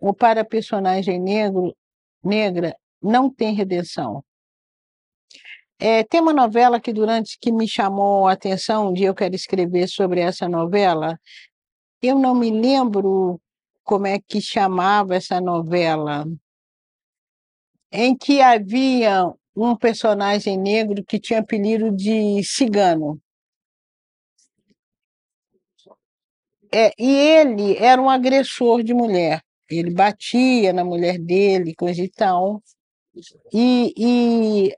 [0.00, 1.76] ou para a personagem negro,
[2.24, 4.24] negra não tem redenção.
[5.78, 9.34] É, tem uma novela que durante que me chamou a atenção, um dia eu quero
[9.34, 11.18] escrever sobre essa novela.
[12.00, 13.40] Eu não me lembro
[13.82, 16.24] como é que chamava essa novela,
[17.90, 23.20] em que havia um personagem negro que tinha apelido de cigano.
[26.74, 29.42] É, e ele era um agressor de mulher.
[29.68, 32.62] Ele batia na mulher dele, coisa e tal.
[33.52, 34.76] E, e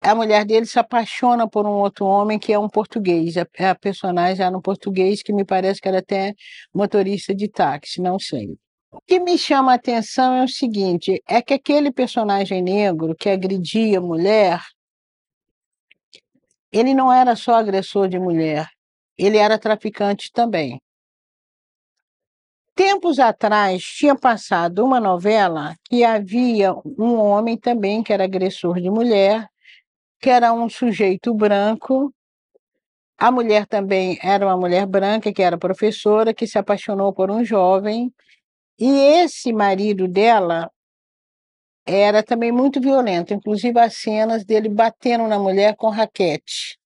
[0.00, 3.36] a mulher dele se apaixona por um outro homem que é um português.
[3.36, 6.34] A, a personagem era um português que me parece que era até
[6.72, 8.56] motorista de táxi, não sei.
[8.90, 13.28] O que me chama a atenção é o seguinte: é que aquele personagem negro que
[13.28, 14.60] agredia mulher,
[16.72, 18.66] ele não era só agressor de mulher,
[19.16, 20.80] ele era traficante também.
[22.78, 28.88] Tempos atrás tinha passado uma novela que havia um homem também que era agressor de
[28.88, 29.48] mulher,
[30.20, 32.14] que era um sujeito branco.
[33.18, 37.44] A mulher também era uma mulher branca, que era professora, que se apaixonou por um
[37.44, 38.14] jovem.
[38.78, 40.70] E esse marido dela
[41.84, 46.78] era também muito violento, inclusive as cenas dele batendo na mulher com raquete.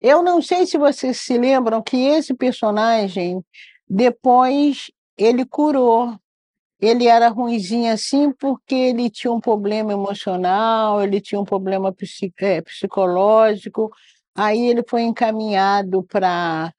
[0.00, 3.44] Eu não sei se vocês se lembram que esse personagem
[3.88, 6.18] depois ele curou.
[6.80, 11.94] Ele era ruimzinho assim porque ele tinha um problema emocional, ele tinha um problema
[12.40, 13.90] é, psicológico.
[14.34, 16.72] Aí ele foi encaminhado para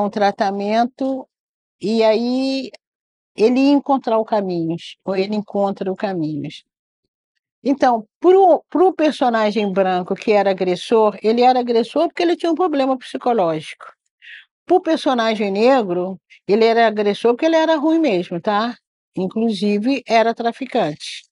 [0.00, 1.28] um tratamento
[1.80, 2.70] e aí
[3.36, 6.64] ele ia encontrar o caminhos, ou ele encontra o caminhos.
[7.62, 12.54] Então, para o personagem branco que era agressor, ele era agressor porque ele tinha um
[12.54, 13.97] problema psicológico.
[14.68, 18.76] Para o personagem negro, ele era agressor porque ele era ruim mesmo, tá?
[19.16, 21.22] Inclusive, era traficante.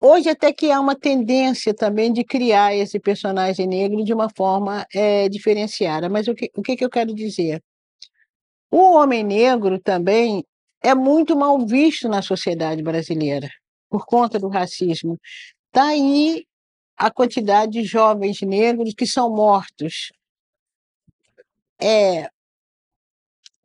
[0.00, 4.84] Hoje até que há uma tendência também de criar esse personagem negro de uma forma
[4.92, 6.08] é, diferenciada.
[6.08, 7.62] Mas o que, o que, que eu quero dizer?
[8.68, 10.44] O homem negro também
[10.82, 13.48] é muito mal visto na sociedade brasileira,
[13.88, 15.16] por conta do racismo.
[15.68, 16.44] Está aí
[16.96, 20.10] a quantidade de jovens negros que são mortos
[21.80, 22.28] é,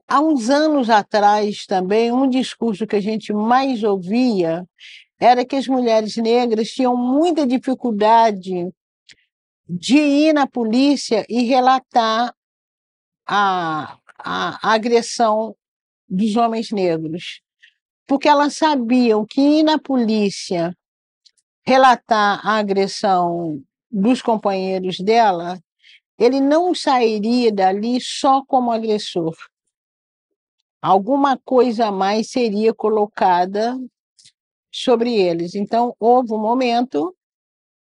[0.08, 4.67] há uns anos atrás também, um discurso que a gente mais ouvia
[5.19, 8.71] era que as mulheres negras tinham muita dificuldade
[9.67, 12.34] de ir na polícia e relatar
[13.26, 15.56] a, a, a agressão
[16.08, 17.41] dos homens negros,
[18.06, 20.76] porque elas sabiam que ir na polícia
[21.65, 25.60] relatar a agressão dos companheiros dela,
[26.17, 29.36] ele não sairia dali só como agressor.
[30.82, 33.78] Alguma coisa a mais seria colocada
[34.71, 35.56] sobre eles.
[35.56, 37.15] Então, houve um momento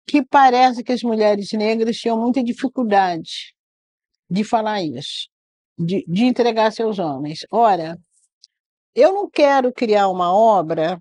[0.07, 3.55] que parece que as mulheres negras tinham muita dificuldade
[4.31, 5.29] de falar isso,
[5.79, 7.41] de, de entregar seus homens.
[7.51, 7.99] Ora,
[8.95, 11.01] eu não quero criar uma obra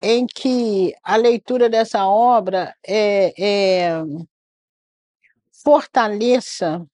[0.00, 4.02] em que a leitura dessa obra é, é,
[5.66, 6.86] fortaleça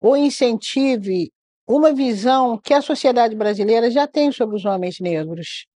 [0.00, 1.30] ou incentive
[1.68, 5.66] uma visão que a sociedade brasileira já tem sobre os homens negros.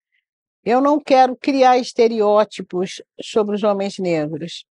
[0.65, 4.65] Eu não quero criar estereótipos sobre os homens negros.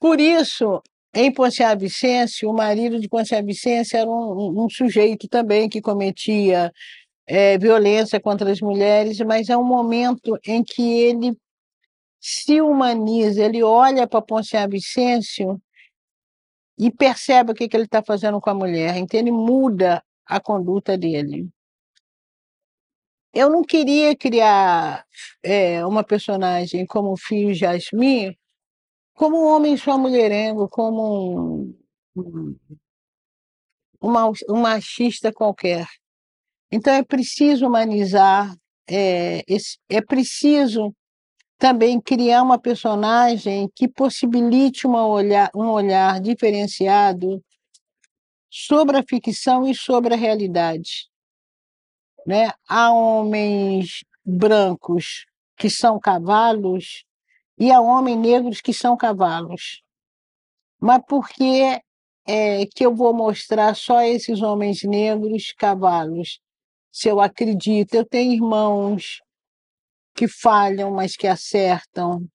[0.00, 0.82] Por isso,
[1.14, 6.72] em Ponciá Vicência, o marido de Ponciá Vicência era um, um, sujeito também que cometia
[7.24, 11.36] é, violência contra as mulheres, mas é um momento em que ele
[12.20, 15.60] se humaniza, ele olha para Ponciá Vicêncio
[16.78, 20.40] e percebe o que, que ele está fazendo com a mulher, então ele muda a
[20.40, 21.48] conduta dele.
[23.32, 25.06] Eu não queria criar
[25.42, 28.36] é, uma personagem como o Fio Jasmine
[29.20, 31.74] como um homem só mulherengo, como
[32.16, 32.58] um,
[34.02, 35.86] um machista qualquer.
[36.72, 38.56] Então é preciso humanizar,
[38.88, 39.44] é,
[39.90, 40.94] é preciso
[41.60, 47.44] também criar uma personagem que possibilite uma olhar, um olhar diferenciado
[48.50, 51.06] sobre a ficção e sobre a realidade.
[52.26, 52.50] Né?
[52.66, 57.04] Há homens brancos que são cavalos
[57.58, 59.82] e há homens negros que são cavalos.
[60.80, 61.78] Mas por que
[62.26, 66.40] é, que eu vou mostrar só esses homens negros cavalos?
[66.90, 69.20] Se eu acredito, eu tenho irmãos
[70.14, 72.26] que falham, mas que acertam.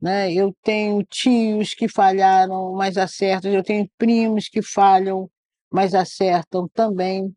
[0.00, 0.32] Né?
[0.32, 3.52] Eu tenho tios que falharam, mas acertam.
[3.52, 5.30] Eu tenho primos que falham,
[5.70, 7.34] mas acertam também.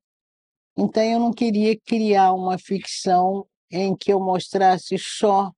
[0.78, 5.52] Então, eu não queria criar uma ficção em que eu mostrasse só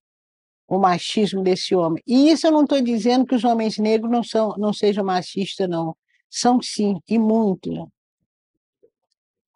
[0.68, 2.02] o machismo desse homem.
[2.08, 5.70] E isso eu não estou dizendo que os homens negros não, são, não sejam machistas,
[5.70, 5.96] não.
[6.30, 7.90] São sim, e muito.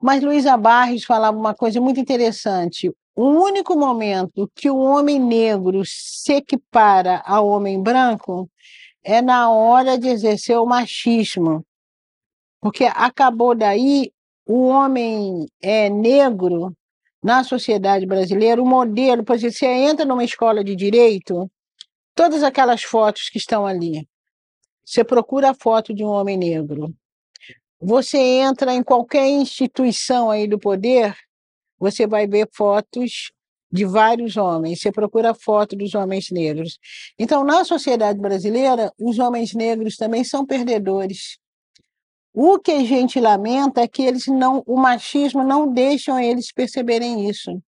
[0.01, 2.93] Mas Luísa Barres falava uma coisa muito interessante.
[3.21, 8.49] O único momento que o homem negro se equipara ao homem branco
[9.03, 11.65] é na hora de exercer o machismo.
[12.61, 14.13] Porque acabou daí
[14.45, 16.73] o homem é negro
[17.21, 21.51] na sociedade brasileira, o modelo, por exemplo, você entra numa escola de direito,
[22.15, 24.07] todas aquelas fotos que estão ali,
[24.85, 26.95] você procura a foto de um homem negro.
[27.81, 31.17] Você entra em qualquer instituição aí do poder,
[31.79, 33.31] você vai ver fotos
[33.71, 36.79] de vários homens, você procura foto dos homens negros.
[37.17, 41.37] Então, na sociedade brasileira, os homens negros também são perdedores.
[42.33, 47.29] O que a gente lamenta é que eles não, o machismo não deixam eles perceberem
[47.29, 47.61] isso.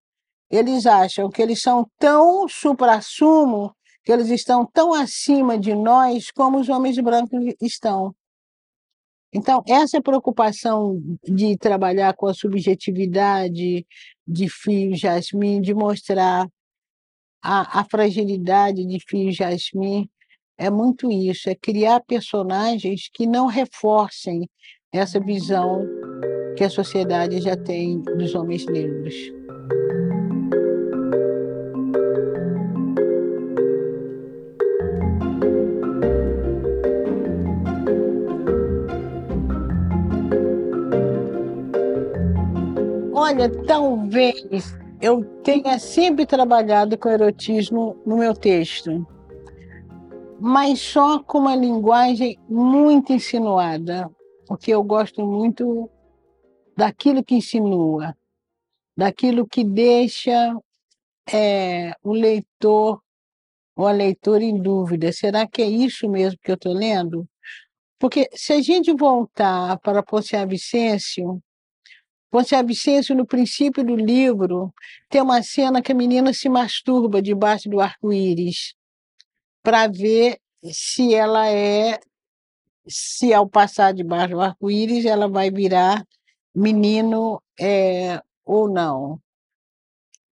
[0.49, 6.59] Eles acham que eles são tão supra-sumo, que eles estão tão acima de nós como
[6.59, 8.13] os homens brancos estão.
[9.33, 13.85] Então, essa preocupação de trabalhar com a subjetividade
[14.27, 16.47] de Fio Jasmine, de mostrar
[17.41, 20.09] a, a fragilidade de Fio Jasmine,
[20.57, 24.47] é muito isso, é criar personagens que não reforcem
[24.91, 25.87] essa visão
[26.57, 29.40] que a sociedade já tem dos homens negros.
[43.21, 49.05] Olha, talvez eu tenha sempre trabalhado com erotismo no meu texto
[50.43, 54.09] mas só com uma linguagem muito insinuada,
[54.47, 55.87] porque eu gosto muito
[56.75, 58.17] daquilo que insinua,
[58.97, 60.57] daquilo que deixa
[61.31, 63.03] é, o leitor
[63.75, 65.13] ou a leitora em dúvida.
[65.13, 67.29] Será que é isso mesmo que eu estou lendo?
[67.99, 71.39] Porque se a gente voltar para Ponciá Vicêncio,
[72.31, 74.73] Ponciá Vicêncio, no princípio do livro,
[75.09, 78.73] tem uma cena que a menina se masturba debaixo do arco-íris
[79.61, 80.39] para ver
[80.71, 81.99] se ela é
[82.87, 86.07] se ao passar debaixo do arco-íris ela vai virar
[86.55, 89.19] menino é, ou não.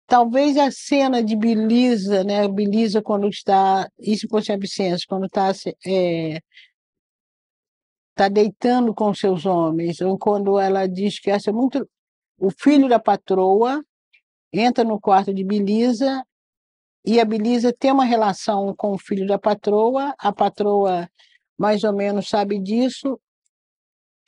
[0.08, 2.48] Talvez a cena de Belisa, né?
[2.48, 5.52] Belisa quando está, isso por Vicência, quando está
[5.86, 6.42] é,
[8.20, 11.90] tá deitando com seus homens, ou quando ela diz que essa é muito
[12.38, 13.82] o filho da patroa
[14.52, 16.22] entra no quarto de Belisa
[17.06, 21.10] e a Belisa tem uma relação com o filho da patroa, a patroa
[21.58, 23.18] mais ou menos sabe disso,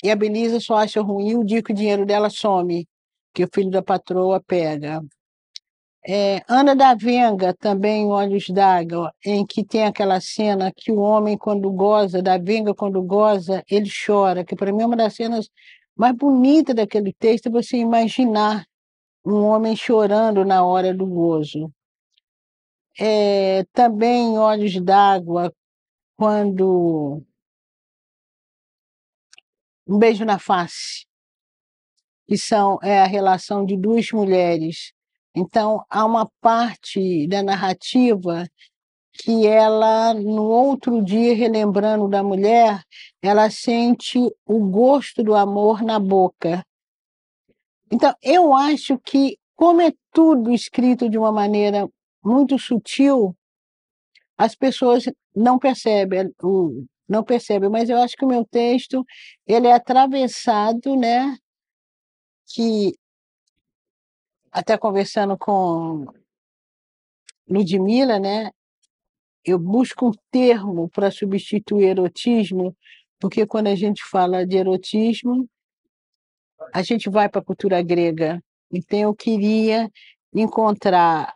[0.02, 2.88] e a Belisa só acha ruim o dia que o dinheiro dela some,
[3.34, 5.02] que o filho da patroa pega.
[6.08, 11.38] É, Ana da Venga, também Olhos d'Água, em que tem aquela cena que o homem,
[11.38, 15.48] quando goza, da Venga, quando goza, ele chora, que para mim é uma das cenas
[15.96, 18.66] mais bonitas daquele texto, é você imaginar
[19.26, 21.72] um homem chorando na hora do gozo.
[23.00, 25.54] É, também Olhos d'Água,
[26.18, 27.24] quando
[29.88, 31.06] um beijo na face,
[32.28, 34.94] que são é a relação de duas mulheres.
[35.36, 38.48] Então há uma parte da narrativa
[39.14, 42.82] que ela no outro dia relembrando da mulher,
[43.22, 46.66] ela sente o gosto do amor na boca.
[47.92, 51.88] Então eu acho que como é tudo escrito de uma maneira
[52.24, 53.36] muito sutil,
[54.38, 55.06] as pessoas
[55.36, 56.34] não percebem
[57.08, 59.06] não percebem, mas eu acho que o meu texto
[59.46, 61.38] ele é atravessado, né?
[62.48, 62.94] Que
[64.52, 66.06] até conversando com
[67.48, 68.52] Ludmilla, né?
[69.44, 72.76] Eu busco um termo para substituir erotismo,
[73.20, 75.50] porque quando a gente fala de erotismo,
[76.74, 78.44] a gente vai para a cultura grega.
[78.72, 79.90] Então eu queria
[80.34, 81.34] encontrar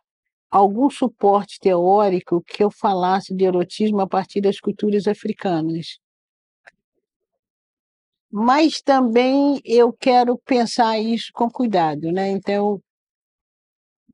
[0.49, 5.99] algum suporte teórico que eu falasse de erotismo a partir das culturas africanas.
[8.31, 12.29] Mas também eu quero pensar isso com cuidado, né?
[12.29, 12.81] Então,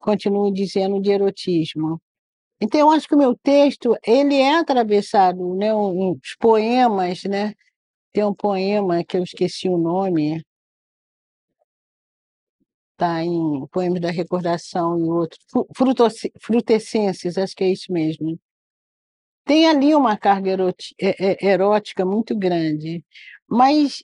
[0.01, 2.01] continuo dizendo de erotismo.
[2.59, 5.73] Então, eu acho que o meu texto ele é atravessado, né?
[5.73, 7.53] Os poemas, né?
[8.13, 10.43] Tem um poema que eu esqueci o nome,
[13.01, 15.39] está em Poemas da Recordação e outro,
[16.39, 18.39] Frutescências, acho que é isso mesmo.
[19.43, 20.51] Tem ali uma carga
[20.99, 23.03] é, é, erótica muito grande,
[23.47, 24.03] mas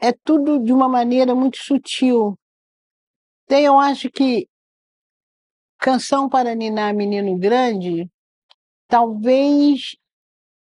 [0.00, 2.38] é tudo de uma maneira muito sutil.
[3.44, 4.48] Então, eu acho que
[5.84, 8.10] Canção para Ninar Menino Grande,
[8.88, 9.94] talvez,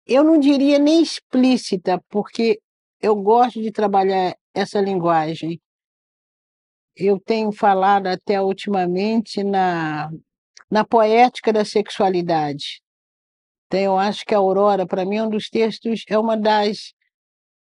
[0.08, 2.62] eu não diria nem explícita, porque
[3.02, 5.62] eu gosto de trabalhar essa linguagem,
[6.96, 10.10] eu tenho falado até ultimamente na,
[10.72, 12.82] na poética da sexualidade.
[13.68, 16.94] Então, eu acho que a Aurora, para mim, é um dos textos, é uma das,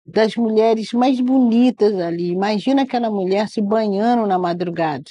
[0.06, 2.30] das mulheres mais bonitas ali.
[2.30, 5.10] Imagina aquela mulher se banhando na madrugada,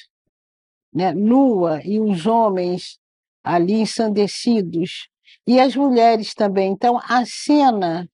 [0.93, 1.13] né?
[1.13, 2.99] nua, e os homens
[3.43, 5.09] ali ensandecidos,
[5.47, 6.71] e as mulheres também.
[6.71, 8.09] Então, a cena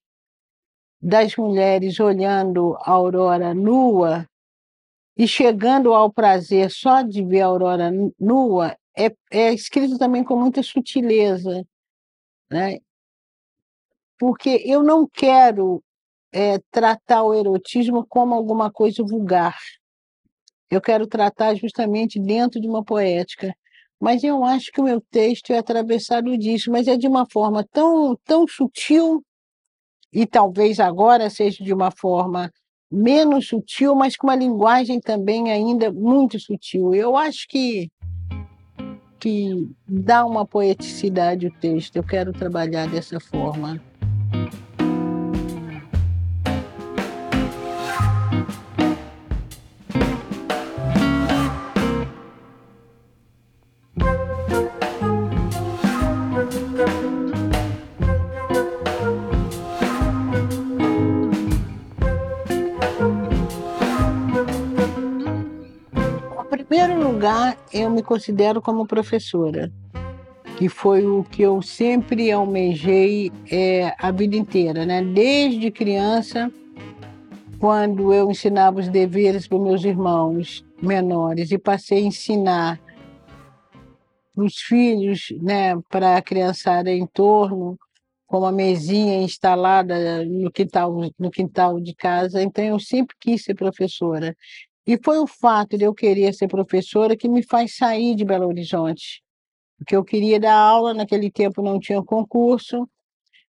[1.02, 4.28] das mulheres olhando a Aurora nua
[5.18, 10.40] e chegando ao prazer só de ver a aurora nua, é, é escrito também com
[10.40, 11.66] muita sutileza,
[12.52, 12.80] né?
[14.18, 15.84] porque eu não quero
[16.32, 19.58] é, tratar o erotismo como alguma coisa vulgar.
[20.70, 23.56] Eu quero tratar justamente dentro de uma poética.
[24.00, 27.66] Mas eu acho que o meu texto é atravessado disso, mas é de uma forma
[27.72, 29.24] tão, tão sutil,
[30.14, 32.52] e talvez agora seja de uma forma
[32.90, 36.94] menos sutil, mas com uma linguagem também ainda muito sutil.
[36.94, 37.90] Eu acho que
[39.20, 41.96] que dá uma poeticidade o texto.
[41.96, 43.82] Eu quero trabalhar dessa forma.
[67.18, 69.72] Lugar, eu me considero como professora,
[70.56, 75.02] que foi o que eu sempre almejei é, a vida inteira, né?
[75.02, 76.52] Desde criança,
[77.60, 82.80] quando eu ensinava os deveres para meus irmãos menores e passei a ensinar
[84.36, 87.80] os filhos, né, para a criançada em torno,
[88.28, 92.44] com uma mesinha instalada no quintal, no quintal de casa.
[92.44, 94.36] Então, eu sempre quis ser professora.
[94.88, 98.48] E foi o fato de eu querer ser professora que me faz sair de Belo
[98.48, 99.22] Horizonte.
[99.78, 102.90] Porque eu queria dar aula, naquele tempo não tinha concurso,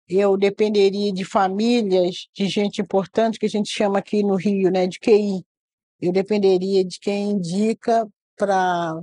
[0.07, 4.87] eu dependeria de famílias, de gente importante, que a gente chama aqui no Rio, né,
[4.87, 5.43] de QI.
[5.99, 8.07] Eu dependeria de quem indica
[8.37, 9.03] para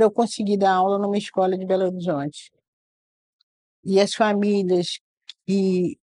[0.00, 2.50] eu conseguir dar aula numa escola de Belo Horizonte.
[3.84, 4.98] E as famílias
[5.46, 5.98] que,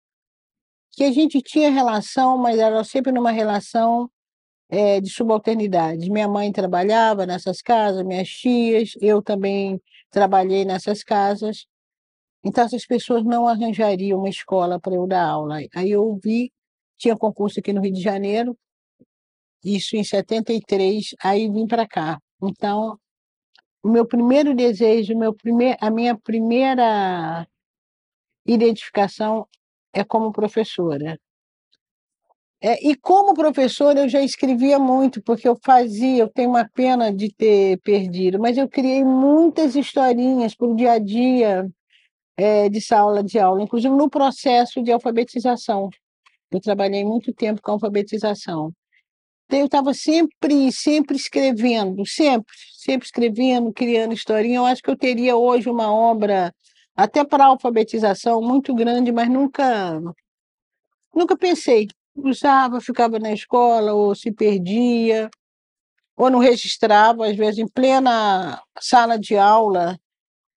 [0.90, 4.10] que a gente tinha relação, mas era sempre numa relação
[4.68, 6.10] é, de subalternidade.
[6.10, 11.66] Minha mãe trabalhava nessas casas, minhas tias, eu também trabalhei nessas casas.
[12.44, 15.58] Então, essas pessoas não arranjariam uma escola para eu dar aula.
[15.74, 16.52] Aí eu vi,
[16.96, 18.56] tinha concurso aqui no Rio de Janeiro,
[19.64, 22.20] isso em 73, aí vim para cá.
[22.42, 22.98] Então,
[23.82, 27.46] o meu primeiro desejo, meu primeir, a minha primeira
[28.46, 29.46] identificação
[29.92, 31.18] é como professora.
[32.60, 37.12] É, e como professora eu já escrevia muito, porque eu fazia, eu tenho uma pena
[37.12, 41.68] de ter perdido, mas eu criei muitas historinhas para o dia a dia
[42.36, 45.90] é, de sala de aula, inclusive no processo de alfabetização.
[46.50, 48.72] Eu trabalhei muito tempo com alfabetização.
[49.46, 54.58] Então, eu estava sempre, sempre escrevendo, sempre, sempre escrevendo, criando historinha.
[54.58, 56.52] Eu acho que eu teria hoje uma obra,
[56.96, 60.00] até para alfabetização, muito grande, mas nunca,
[61.14, 61.88] nunca pensei.
[62.16, 65.30] Usava, ficava na escola, ou se perdia,
[66.16, 69.98] ou não registrava, às vezes em plena sala de aula,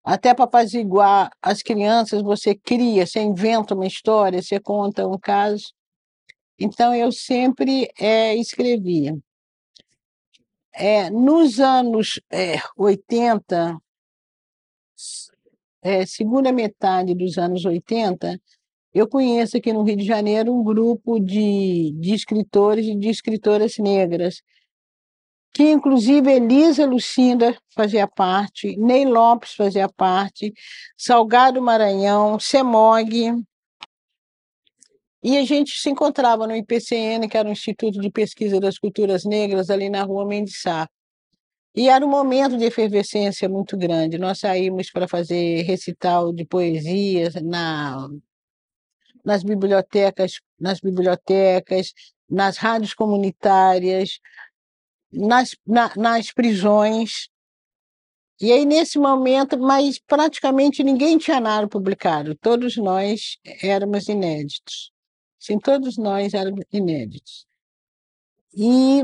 [0.04, 5.74] até para apaziguar as crianças, você cria, você inventa uma história, você conta um caso.
[6.58, 9.18] Então, eu sempre é, escrevia.
[10.74, 13.78] É, nos anos é, 80,
[15.82, 18.40] é, segunda metade dos anos 80,
[18.94, 23.78] eu conheço aqui no Rio de Janeiro um grupo de, de escritores e de escritoras
[23.78, 24.42] negras
[25.54, 30.54] que inclusive Elisa Lucinda fazia parte, Ney Lopes fazia parte,
[30.98, 33.44] Salgado Maranhão, Semog.
[35.22, 39.26] E a gente se encontrava no IPCN, que era o Instituto de Pesquisa das Culturas
[39.26, 40.88] Negras, ali na rua Mendissá.
[41.76, 44.18] E era um momento de efervescência muito grande.
[44.18, 48.08] Nós saímos para fazer recital de poesias na,
[49.24, 51.94] nas bibliotecas, nas bibliotecas,
[52.30, 54.20] nas rádios comunitárias,
[55.12, 57.30] nas, na, nas prisões.
[58.42, 64.92] E aí, nesse momento, mas praticamente ninguém tinha nada publicado, todos nós éramos inéditos.
[65.38, 67.46] Sim, todos nós éramos inéditos.
[68.54, 69.04] E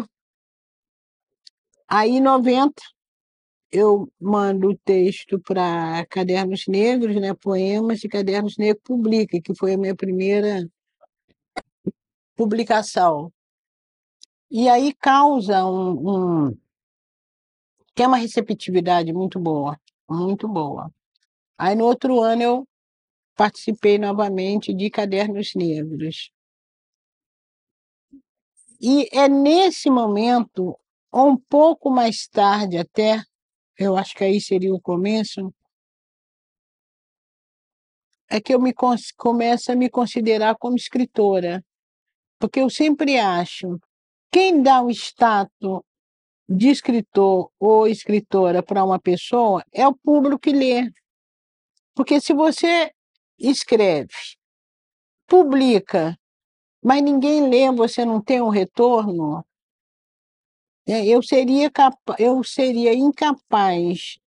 [1.87, 2.81] aí, em 90,
[3.75, 9.73] eu mando o texto para Cadernos Negros, né, poemas de Cadernos Negros Publica, que foi
[9.73, 10.65] a minha primeira
[12.37, 13.31] publicação.
[14.49, 16.57] E aí causa um, um
[17.93, 19.77] que é uma receptividade muito boa,
[20.09, 20.89] muito boa.
[21.57, 22.67] Aí no outro ano eu
[23.35, 26.31] participei novamente de Cadernos Negros.
[28.79, 30.77] E é nesse momento,
[31.13, 33.21] um pouco mais tarde até,
[33.77, 35.53] eu acho que aí seria o começo,
[38.29, 38.73] é que eu me
[39.17, 41.63] começo a me considerar como escritora.
[42.39, 43.79] Porque eu sempre acho
[44.31, 45.79] quem dá o status
[46.47, 50.91] de escritor ou escritora para uma pessoa é o público que lê.
[51.93, 52.91] Porque se você
[53.39, 54.09] escreve,
[55.25, 56.17] publica,
[56.83, 59.45] mas ninguém lê, você não tem um retorno,
[60.87, 61.71] eu seria,
[62.19, 64.17] eu seria incapaz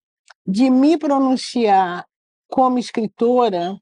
[0.47, 2.05] de me pronunciar
[2.49, 3.79] como escritora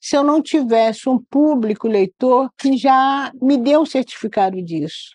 [0.00, 5.14] se eu não tivesse um público leitor que já me deu o certificado disso.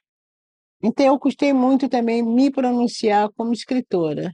[0.81, 4.31] Então, eu custei muito também me pronunciar como escritora.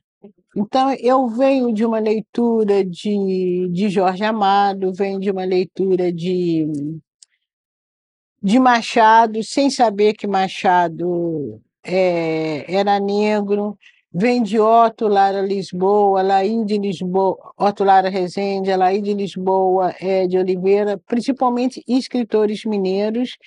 [0.55, 6.67] Então, eu venho de uma leitura de, de Jorge Amado, venho de uma leitura de,
[8.43, 13.77] de Machado, sem saber que Machado é, era negro,
[14.13, 20.27] vem de Otto Lara Lisboa, Laí de Lisboa, Otto Lara Rezende, Laí de Lisboa é,
[20.27, 23.38] de Oliveira, principalmente escritores mineiros,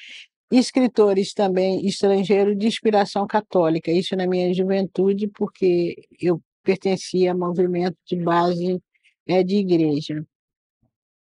[0.50, 7.96] escritores também estrangeiros de inspiração católica, isso na minha juventude, porque eu pertencia a movimento
[8.06, 8.80] de base
[9.26, 10.24] é, de igreja.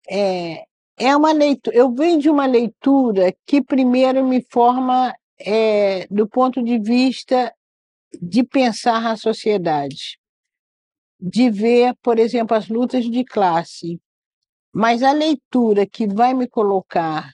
[0.09, 0.63] É,
[0.97, 5.13] é uma leitura, eu venho de uma leitura que primeiro me forma
[5.45, 7.53] é, do ponto de vista
[8.21, 10.17] de pensar a sociedade,
[11.19, 13.99] de ver, por exemplo, as lutas de classe.
[14.73, 17.31] Mas a leitura que vai me colocar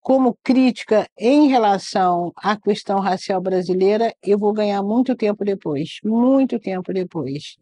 [0.00, 6.60] como crítica em relação à questão racial brasileira, eu vou ganhar muito tempo depois, muito
[6.60, 7.56] tempo depois.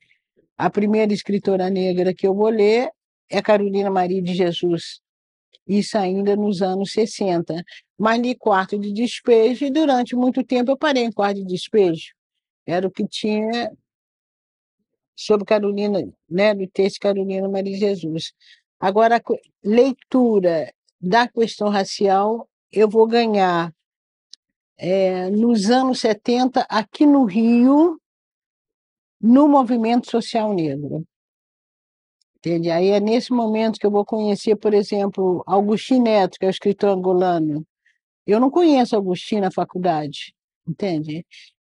[0.57, 2.91] A primeira escritora negra que eu vou ler
[3.30, 5.01] é Carolina Maria de Jesus,
[5.66, 7.54] isso ainda nos anos 60.
[7.98, 12.12] Mas li quarto de despejo e durante muito tempo eu parei em quarto de despejo.
[12.66, 13.70] Era o que tinha
[15.16, 18.32] sobre Carolina, né, do texto Carolina Maria Jesus.
[18.80, 19.20] Agora, a
[19.62, 23.72] leitura da questão racial, eu vou ganhar
[24.76, 28.00] é, nos anos 70, aqui no Rio,
[29.20, 31.06] no movimento social negro.
[32.45, 32.70] Entende?
[32.70, 36.51] Aí é nesse momento que eu vou conhecer, por exemplo, Agostinho Neto, que é o
[36.51, 37.66] escritor angolano.
[38.26, 40.34] Eu não conheço Agostinho na faculdade,
[40.68, 41.24] entende?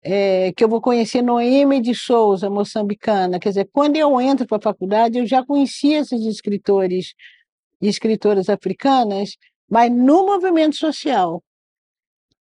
[0.03, 3.39] É, que eu vou conhecer Noemi de Souza, moçambicana.
[3.39, 7.15] Quer dizer, quando eu entro para a faculdade, eu já conhecia esses escritores
[7.81, 9.37] e escritoras africanas,
[9.71, 11.45] mas no movimento social,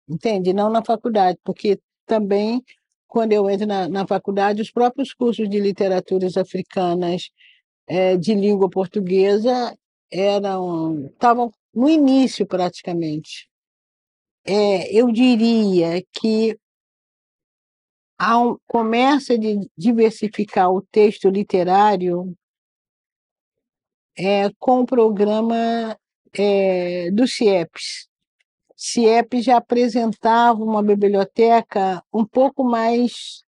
[0.07, 0.53] entende?
[0.53, 2.63] Não na faculdade, porque também,
[3.05, 7.29] quando eu entro na, na faculdade, os próprios cursos de literaturas africanas
[7.87, 9.77] é, de língua portuguesa
[10.11, 13.49] eram estavam no início praticamente.
[14.45, 16.57] É, eu diria que
[18.67, 22.35] começa de diversificar o texto literário
[24.17, 25.97] é, com o programa
[26.33, 28.07] é, do CIEPS.
[28.77, 33.43] CIEPS já apresentava uma biblioteca um pouco mais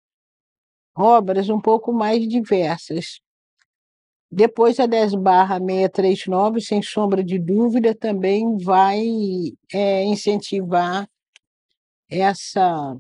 [0.96, 3.20] obras um pouco mais diversas.
[4.36, 9.00] Depois a 10 barra 639, sem sombra de dúvida, também vai
[9.72, 11.08] é, incentivar
[12.10, 12.98] essa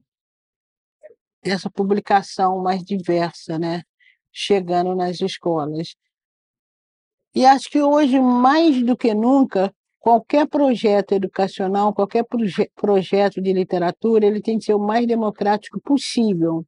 [1.43, 3.81] essa publicação mais diversa, né?
[4.31, 5.95] chegando nas escolas.
[7.35, 13.51] E acho que hoje, mais do que nunca, qualquer projeto educacional, qualquer proje projeto de
[13.53, 16.63] literatura, ele tem que ser o mais democrático possível.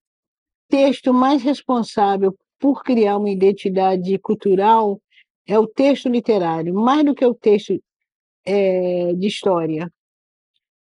[0.67, 4.99] Texto mais responsável por criar uma identidade cultural
[5.47, 7.79] é o texto literário, mais do que o texto
[8.45, 9.91] é, de história.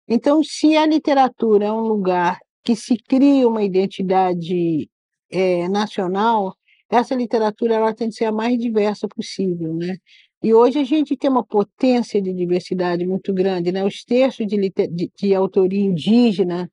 [0.07, 4.89] Então, se a literatura é um lugar que se cria uma identidade
[5.30, 6.55] é, nacional,
[6.89, 9.97] essa literatura ela tem que ser a mais diversa possível, né?
[10.41, 13.84] E hoje a gente tem uma potência de diversidade muito grande, né?
[13.84, 16.72] Os textos de, de, de autoria indígena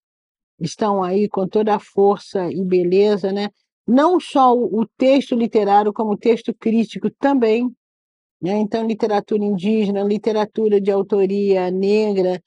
[0.60, 3.48] estão aí com toda a força e beleza, né?
[3.86, 7.70] Não só o texto literário, como o texto crítico também
[8.44, 8.58] né?
[8.58, 12.42] Então, literatura indígena, literatura de autoria negra,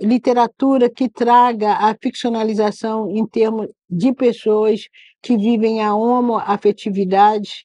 [0.00, 4.88] literatura que traga a ficcionalização em termos de pessoas
[5.22, 7.64] que vivem a homoafetividade.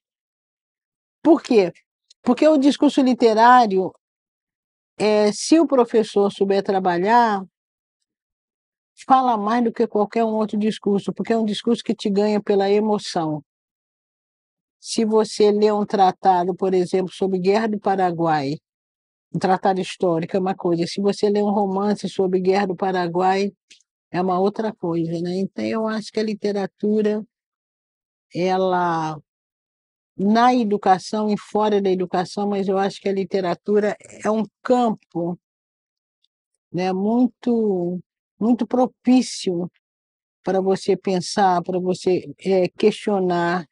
[1.23, 1.71] Por quê?
[2.21, 3.91] Porque o discurso literário,
[4.99, 7.43] é, se o professor souber trabalhar,
[9.07, 12.41] fala mais do que qualquer um outro discurso, porque é um discurso que te ganha
[12.41, 13.43] pela emoção.
[14.79, 18.57] Se você lê um tratado, por exemplo, sobre Guerra do Paraguai,
[19.33, 20.85] um tratado histórico é uma coisa.
[20.85, 23.51] Se você lê um romance sobre Guerra do Paraguai,
[24.11, 25.37] é uma outra coisa, né?
[25.37, 27.25] Então eu acho que a literatura
[28.35, 29.17] ela
[30.17, 35.39] na educação e fora da educação, mas eu acho que a literatura é um campo
[36.71, 37.99] né, muito
[38.43, 39.71] muito propício
[40.43, 43.65] para você pensar, para você é, questionar,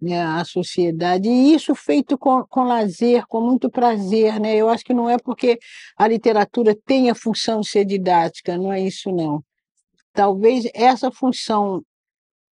[0.00, 4.40] né, a sociedade, e isso feito com, com lazer, com muito prazer.
[4.40, 4.56] Né?
[4.56, 5.58] Eu acho que não é porque
[5.96, 9.44] a literatura tem a função de ser didática, não é isso, não.
[10.12, 11.82] Talvez essa função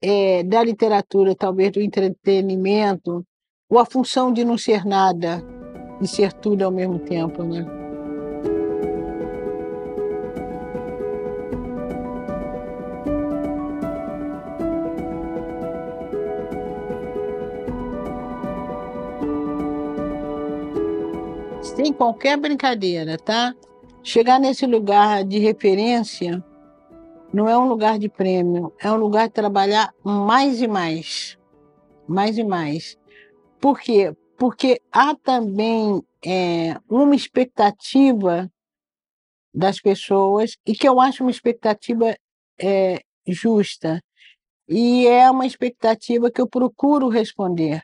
[0.01, 3.25] é, da literatura, talvez do entretenimento,
[3.69, 5.41] ou a função de não ser nada
[6.01, 7.43] e ser tudo ao mesmo tempo.
[7.43, 7.76] Né?
[21.77, 23.53] Sem qualquer brincadeira, tá?
[24.01, 26.43] Chegar nesse lugar de referência
[27.31, 31.37] não é um lugar de prêmio, é um lugar de trabalhar mais e mais,
[32.07, 32.97] mais e mais.
[33.61, 34.11] Por quê?
[34.39, 38.51] Porque há também é, uma expectativa
[39.53, 42.17] das pessoas e que eu acho uma expectativa
[42.59, 44.01] é, justa
[44.67, 47.83] e é uma expectativa que eu procuro responder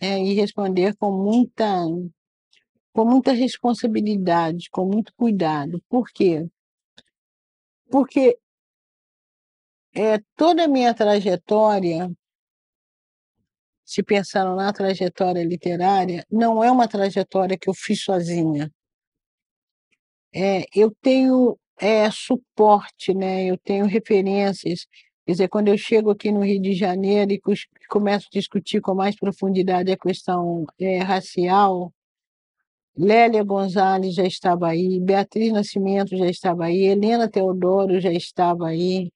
[0.00, 1.84] é, e responder com muita
[2.94, 5.82] com muita responsabilidade, com muito cuidado.
[5.88, 6.48] Por quê?
[7.90, 8.38] Porque
[9.94, 12.10] é, toda a minha trajetória,
[13.84, 18.72] se pensando na trajetória literária, não é uma trajetória que eu fiz sozinha.
[20.32, 23.44] É, eu tenho é, suporte, né?
[23.44, 24.86] eu tenho referências.
[25.26, 27.40] Quer dizer, quando eu chego aqui no Rio de Janeiro e
[27.88, 31.92] começo a discutir com mais profundidade a questão é, racial,
[32.96, 39.10] Lélia Gonzalez já estava aí, Beatriz Nascimento já estava aí, Helena Teodoro já estava aí,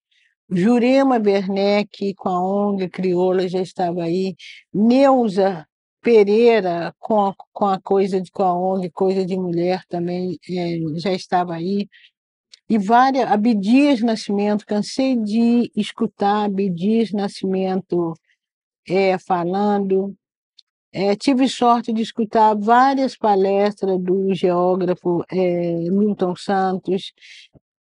[0.51, 4.35] Jurema Werneck com a ONG Crioula já estava aí,
[4.73, 5.67] Neuza
[6.01, 10.79] Pereira com a, com a coisa de com a ONG Coisa de Mulher também é,
[11.01, 11.89] já estava aí.
[12.71, 18.15] E várias, Abdias Nascimento, cansei de escutar Abdias Nascimento
[18.89, 20.17] é, falando.
[20.93, 27.13] É, tive sorte de escutar várias palestras do geógrafo é, Milton Santos.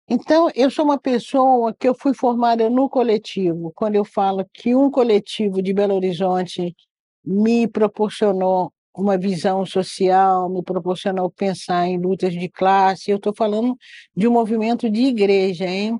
[0.10, 3.72] Então, eu sou uma pessoa que eu fui formada no coletivo.
[3.74, 6.76] Quando eu falo que um coletivo de Belo Horizonte
[7.24, 13.10] me proporcionou uma visão social, me proporcionou pensar em lutas de classe.
[13.10, 13.78] Eu estou falando
[14.14, 15.98] de um movimento de igreja, hein?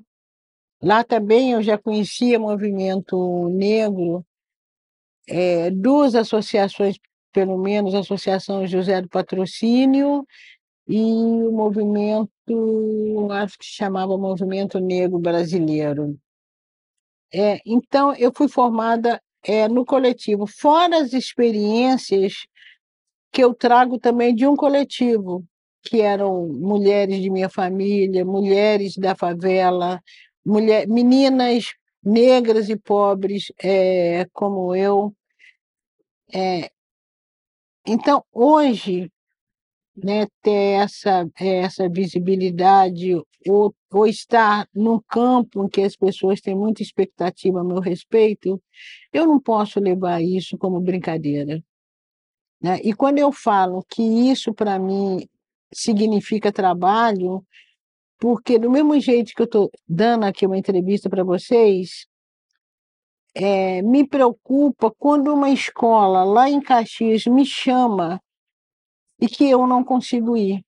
[0.82, 4.24] Lá também eu já conhecia movimento negro,
[5.28, 6.96] é, duas associações,
[7.32, 10.26] pelo menos, a Associação José do Patrocínio
[10.86, 16.18] e o movimento, acho que chamava Movimento Negro Brasileiro.
[17.32, 22.46] É, então, eu fui formada é, no coletivo, fora as experiências
[23.32, 25.44] que eu trago também de um coletivo,
[25.82, 30.00] que eram mulheres de minha família, mulheres da favela,
[30.44, 31.72] mulher, meninas
[32.02, 35.14] negras e pobres é, como eu.
[36.32, 36.70] É,
[37.86, 39.10] então, hoje,
[39.96, 43.14] né, ter essa, essa visibilidade
[43.48, 48.62] ou, ou estar num campo em que as pessoas têm muita expectativa a meu respeito,
[49.12, 51.62] eu não posso levar isso como brincadeira.
[52.62, 52.78] Né?
[52.82, 55.28] E quando eu falo que isso para mim
[55.74, 57.44] significa trabalho,
[58.22, 62.06] porque do mesmo jeito que eu estou dando aqui uma entrevista para vocês,
[63.34, 68.22] é, me preocupa quando uma escola lá em Caxias me chama
[69.20, 70.64] e que eu não consigo ir.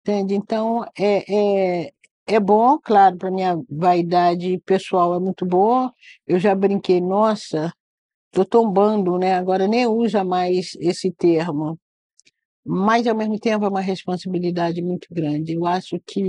[0.00, 0.34] Entende?
[0.34, 1.92] Então, é, é,
[2.26, 5.94] é bom, claro, para minha vaidade pessoal é muito boa.
[6.26, 7.72] Eu já brinquei, nossa,
[8.26, 9.34] estou tombando, né?
[9.34, 11.78] agora nem usa mais esse termo.
[12.64, 15.54] Mas, ao mesmo tempo, é uma responsabilidade muito grande.
[15.54, 16.22] Eu acho que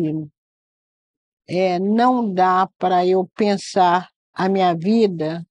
[1.47, 5.45] é, não dá para eu pensar a minha vida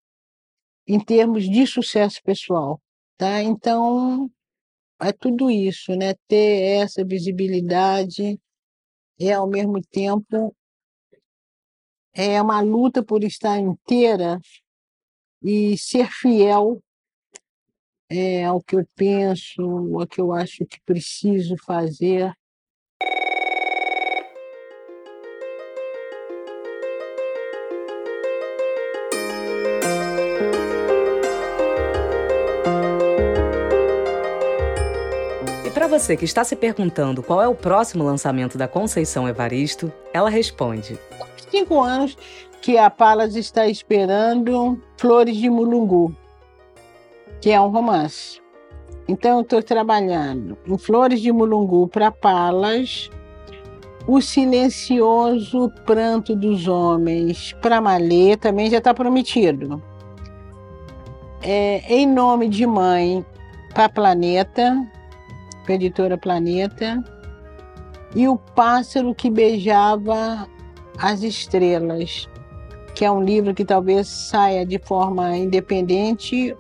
[0.87, 2.80] em termos de sucesso pessoal.
[3.16, 3.43] Tá?
[3.43, 4.30] Então,
[5.01, 6.14] é tudo isso, né?
[6.26, 8.41] Ter essa visibilidade
[9.20, 10.55] é ao mesmo tempo
[12.14, 14.39] é uma luta por estar inteira
[15.43, 16.83] e ser fiel
[18.12, 19.62] é, ao que eu penso,
[19.98, 22.32] ao que eu acho que preciso fazer.
[35.92, 40.98] Você que está se perguntando qual é o próximo lançamento da Conceição Evaristo, ela responde:
[41.50, 42.16] Cinco anos
[42.62, 46.16] que a Palas está esperando Flores de Mulungu,
[47.43, 48.40] que é um romance.
[49.09, 53.11] Então, eu estou trabalhando em Flores de Mulungu para Palas,
[54.07, 59.82] O Silencioso Pranto dos Homens para Malê, também já está prometido.
[61.43, 63.26] É, em Nome de Mãe
[63.74, 64.80] para Planeta,
[65.66, 67.03] com a editora Planeta,
[68.14, 70.47] e O Pássaro que Beijava
[70.97, 72.28] as Estrelas,
[72.95, 76.55] que é um livro que talvez saia de forma independente.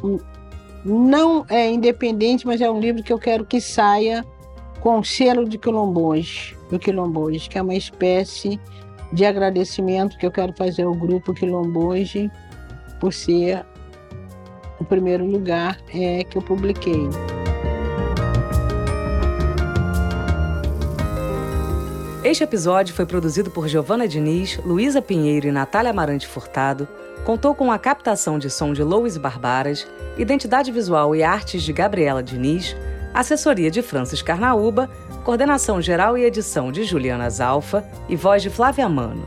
[0.84, 4.24] Não é independente, mas é um livro que eu quero que saia
[4.80, 8.60] com o selo de Quilomboje, do Quilomboje, que é uma espécie
[9.12, 12.30] de agradecimento que eu quero fazer ao grupo Quilomboje
[12.98, 13.64] por ser
[14.80, 17.08] o primeiro lugar é, que eu publiquei.
[22.24, 26.88] Este episódio foi produzido por Giovana Diniz, Luísa Pinheiro e Natália Amarante Furtado,
[27.24, 32.22] contou com a captação de som de Louis Barbaras, identidade visual e artes de Gabriela
[32.22, 32.76] Diniz,
[33.14, 34.90] assessoria de Francis Carnaúba,
[35.24, 39.26] coordenação geral e edição de Juliana Zalfa e voz de Flávia Mano.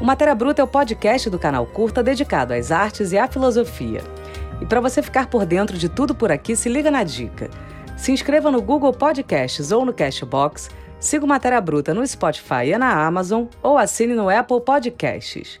[0.00, 4.02] O Matéria Bruta é o podcast do canal Curta dedicado às artes e à filosofia.
[4.60, 7.50] E para você ficar por dentro de tudo por aqui, se liga na dica.
[7.96, 10.70] Se inscreva no Google Podcasts ou no Cashbox
[11.00, 15.60] Siga o Matéria Bruta no Spotify e na Amazon ou assine no Apple Podcasts.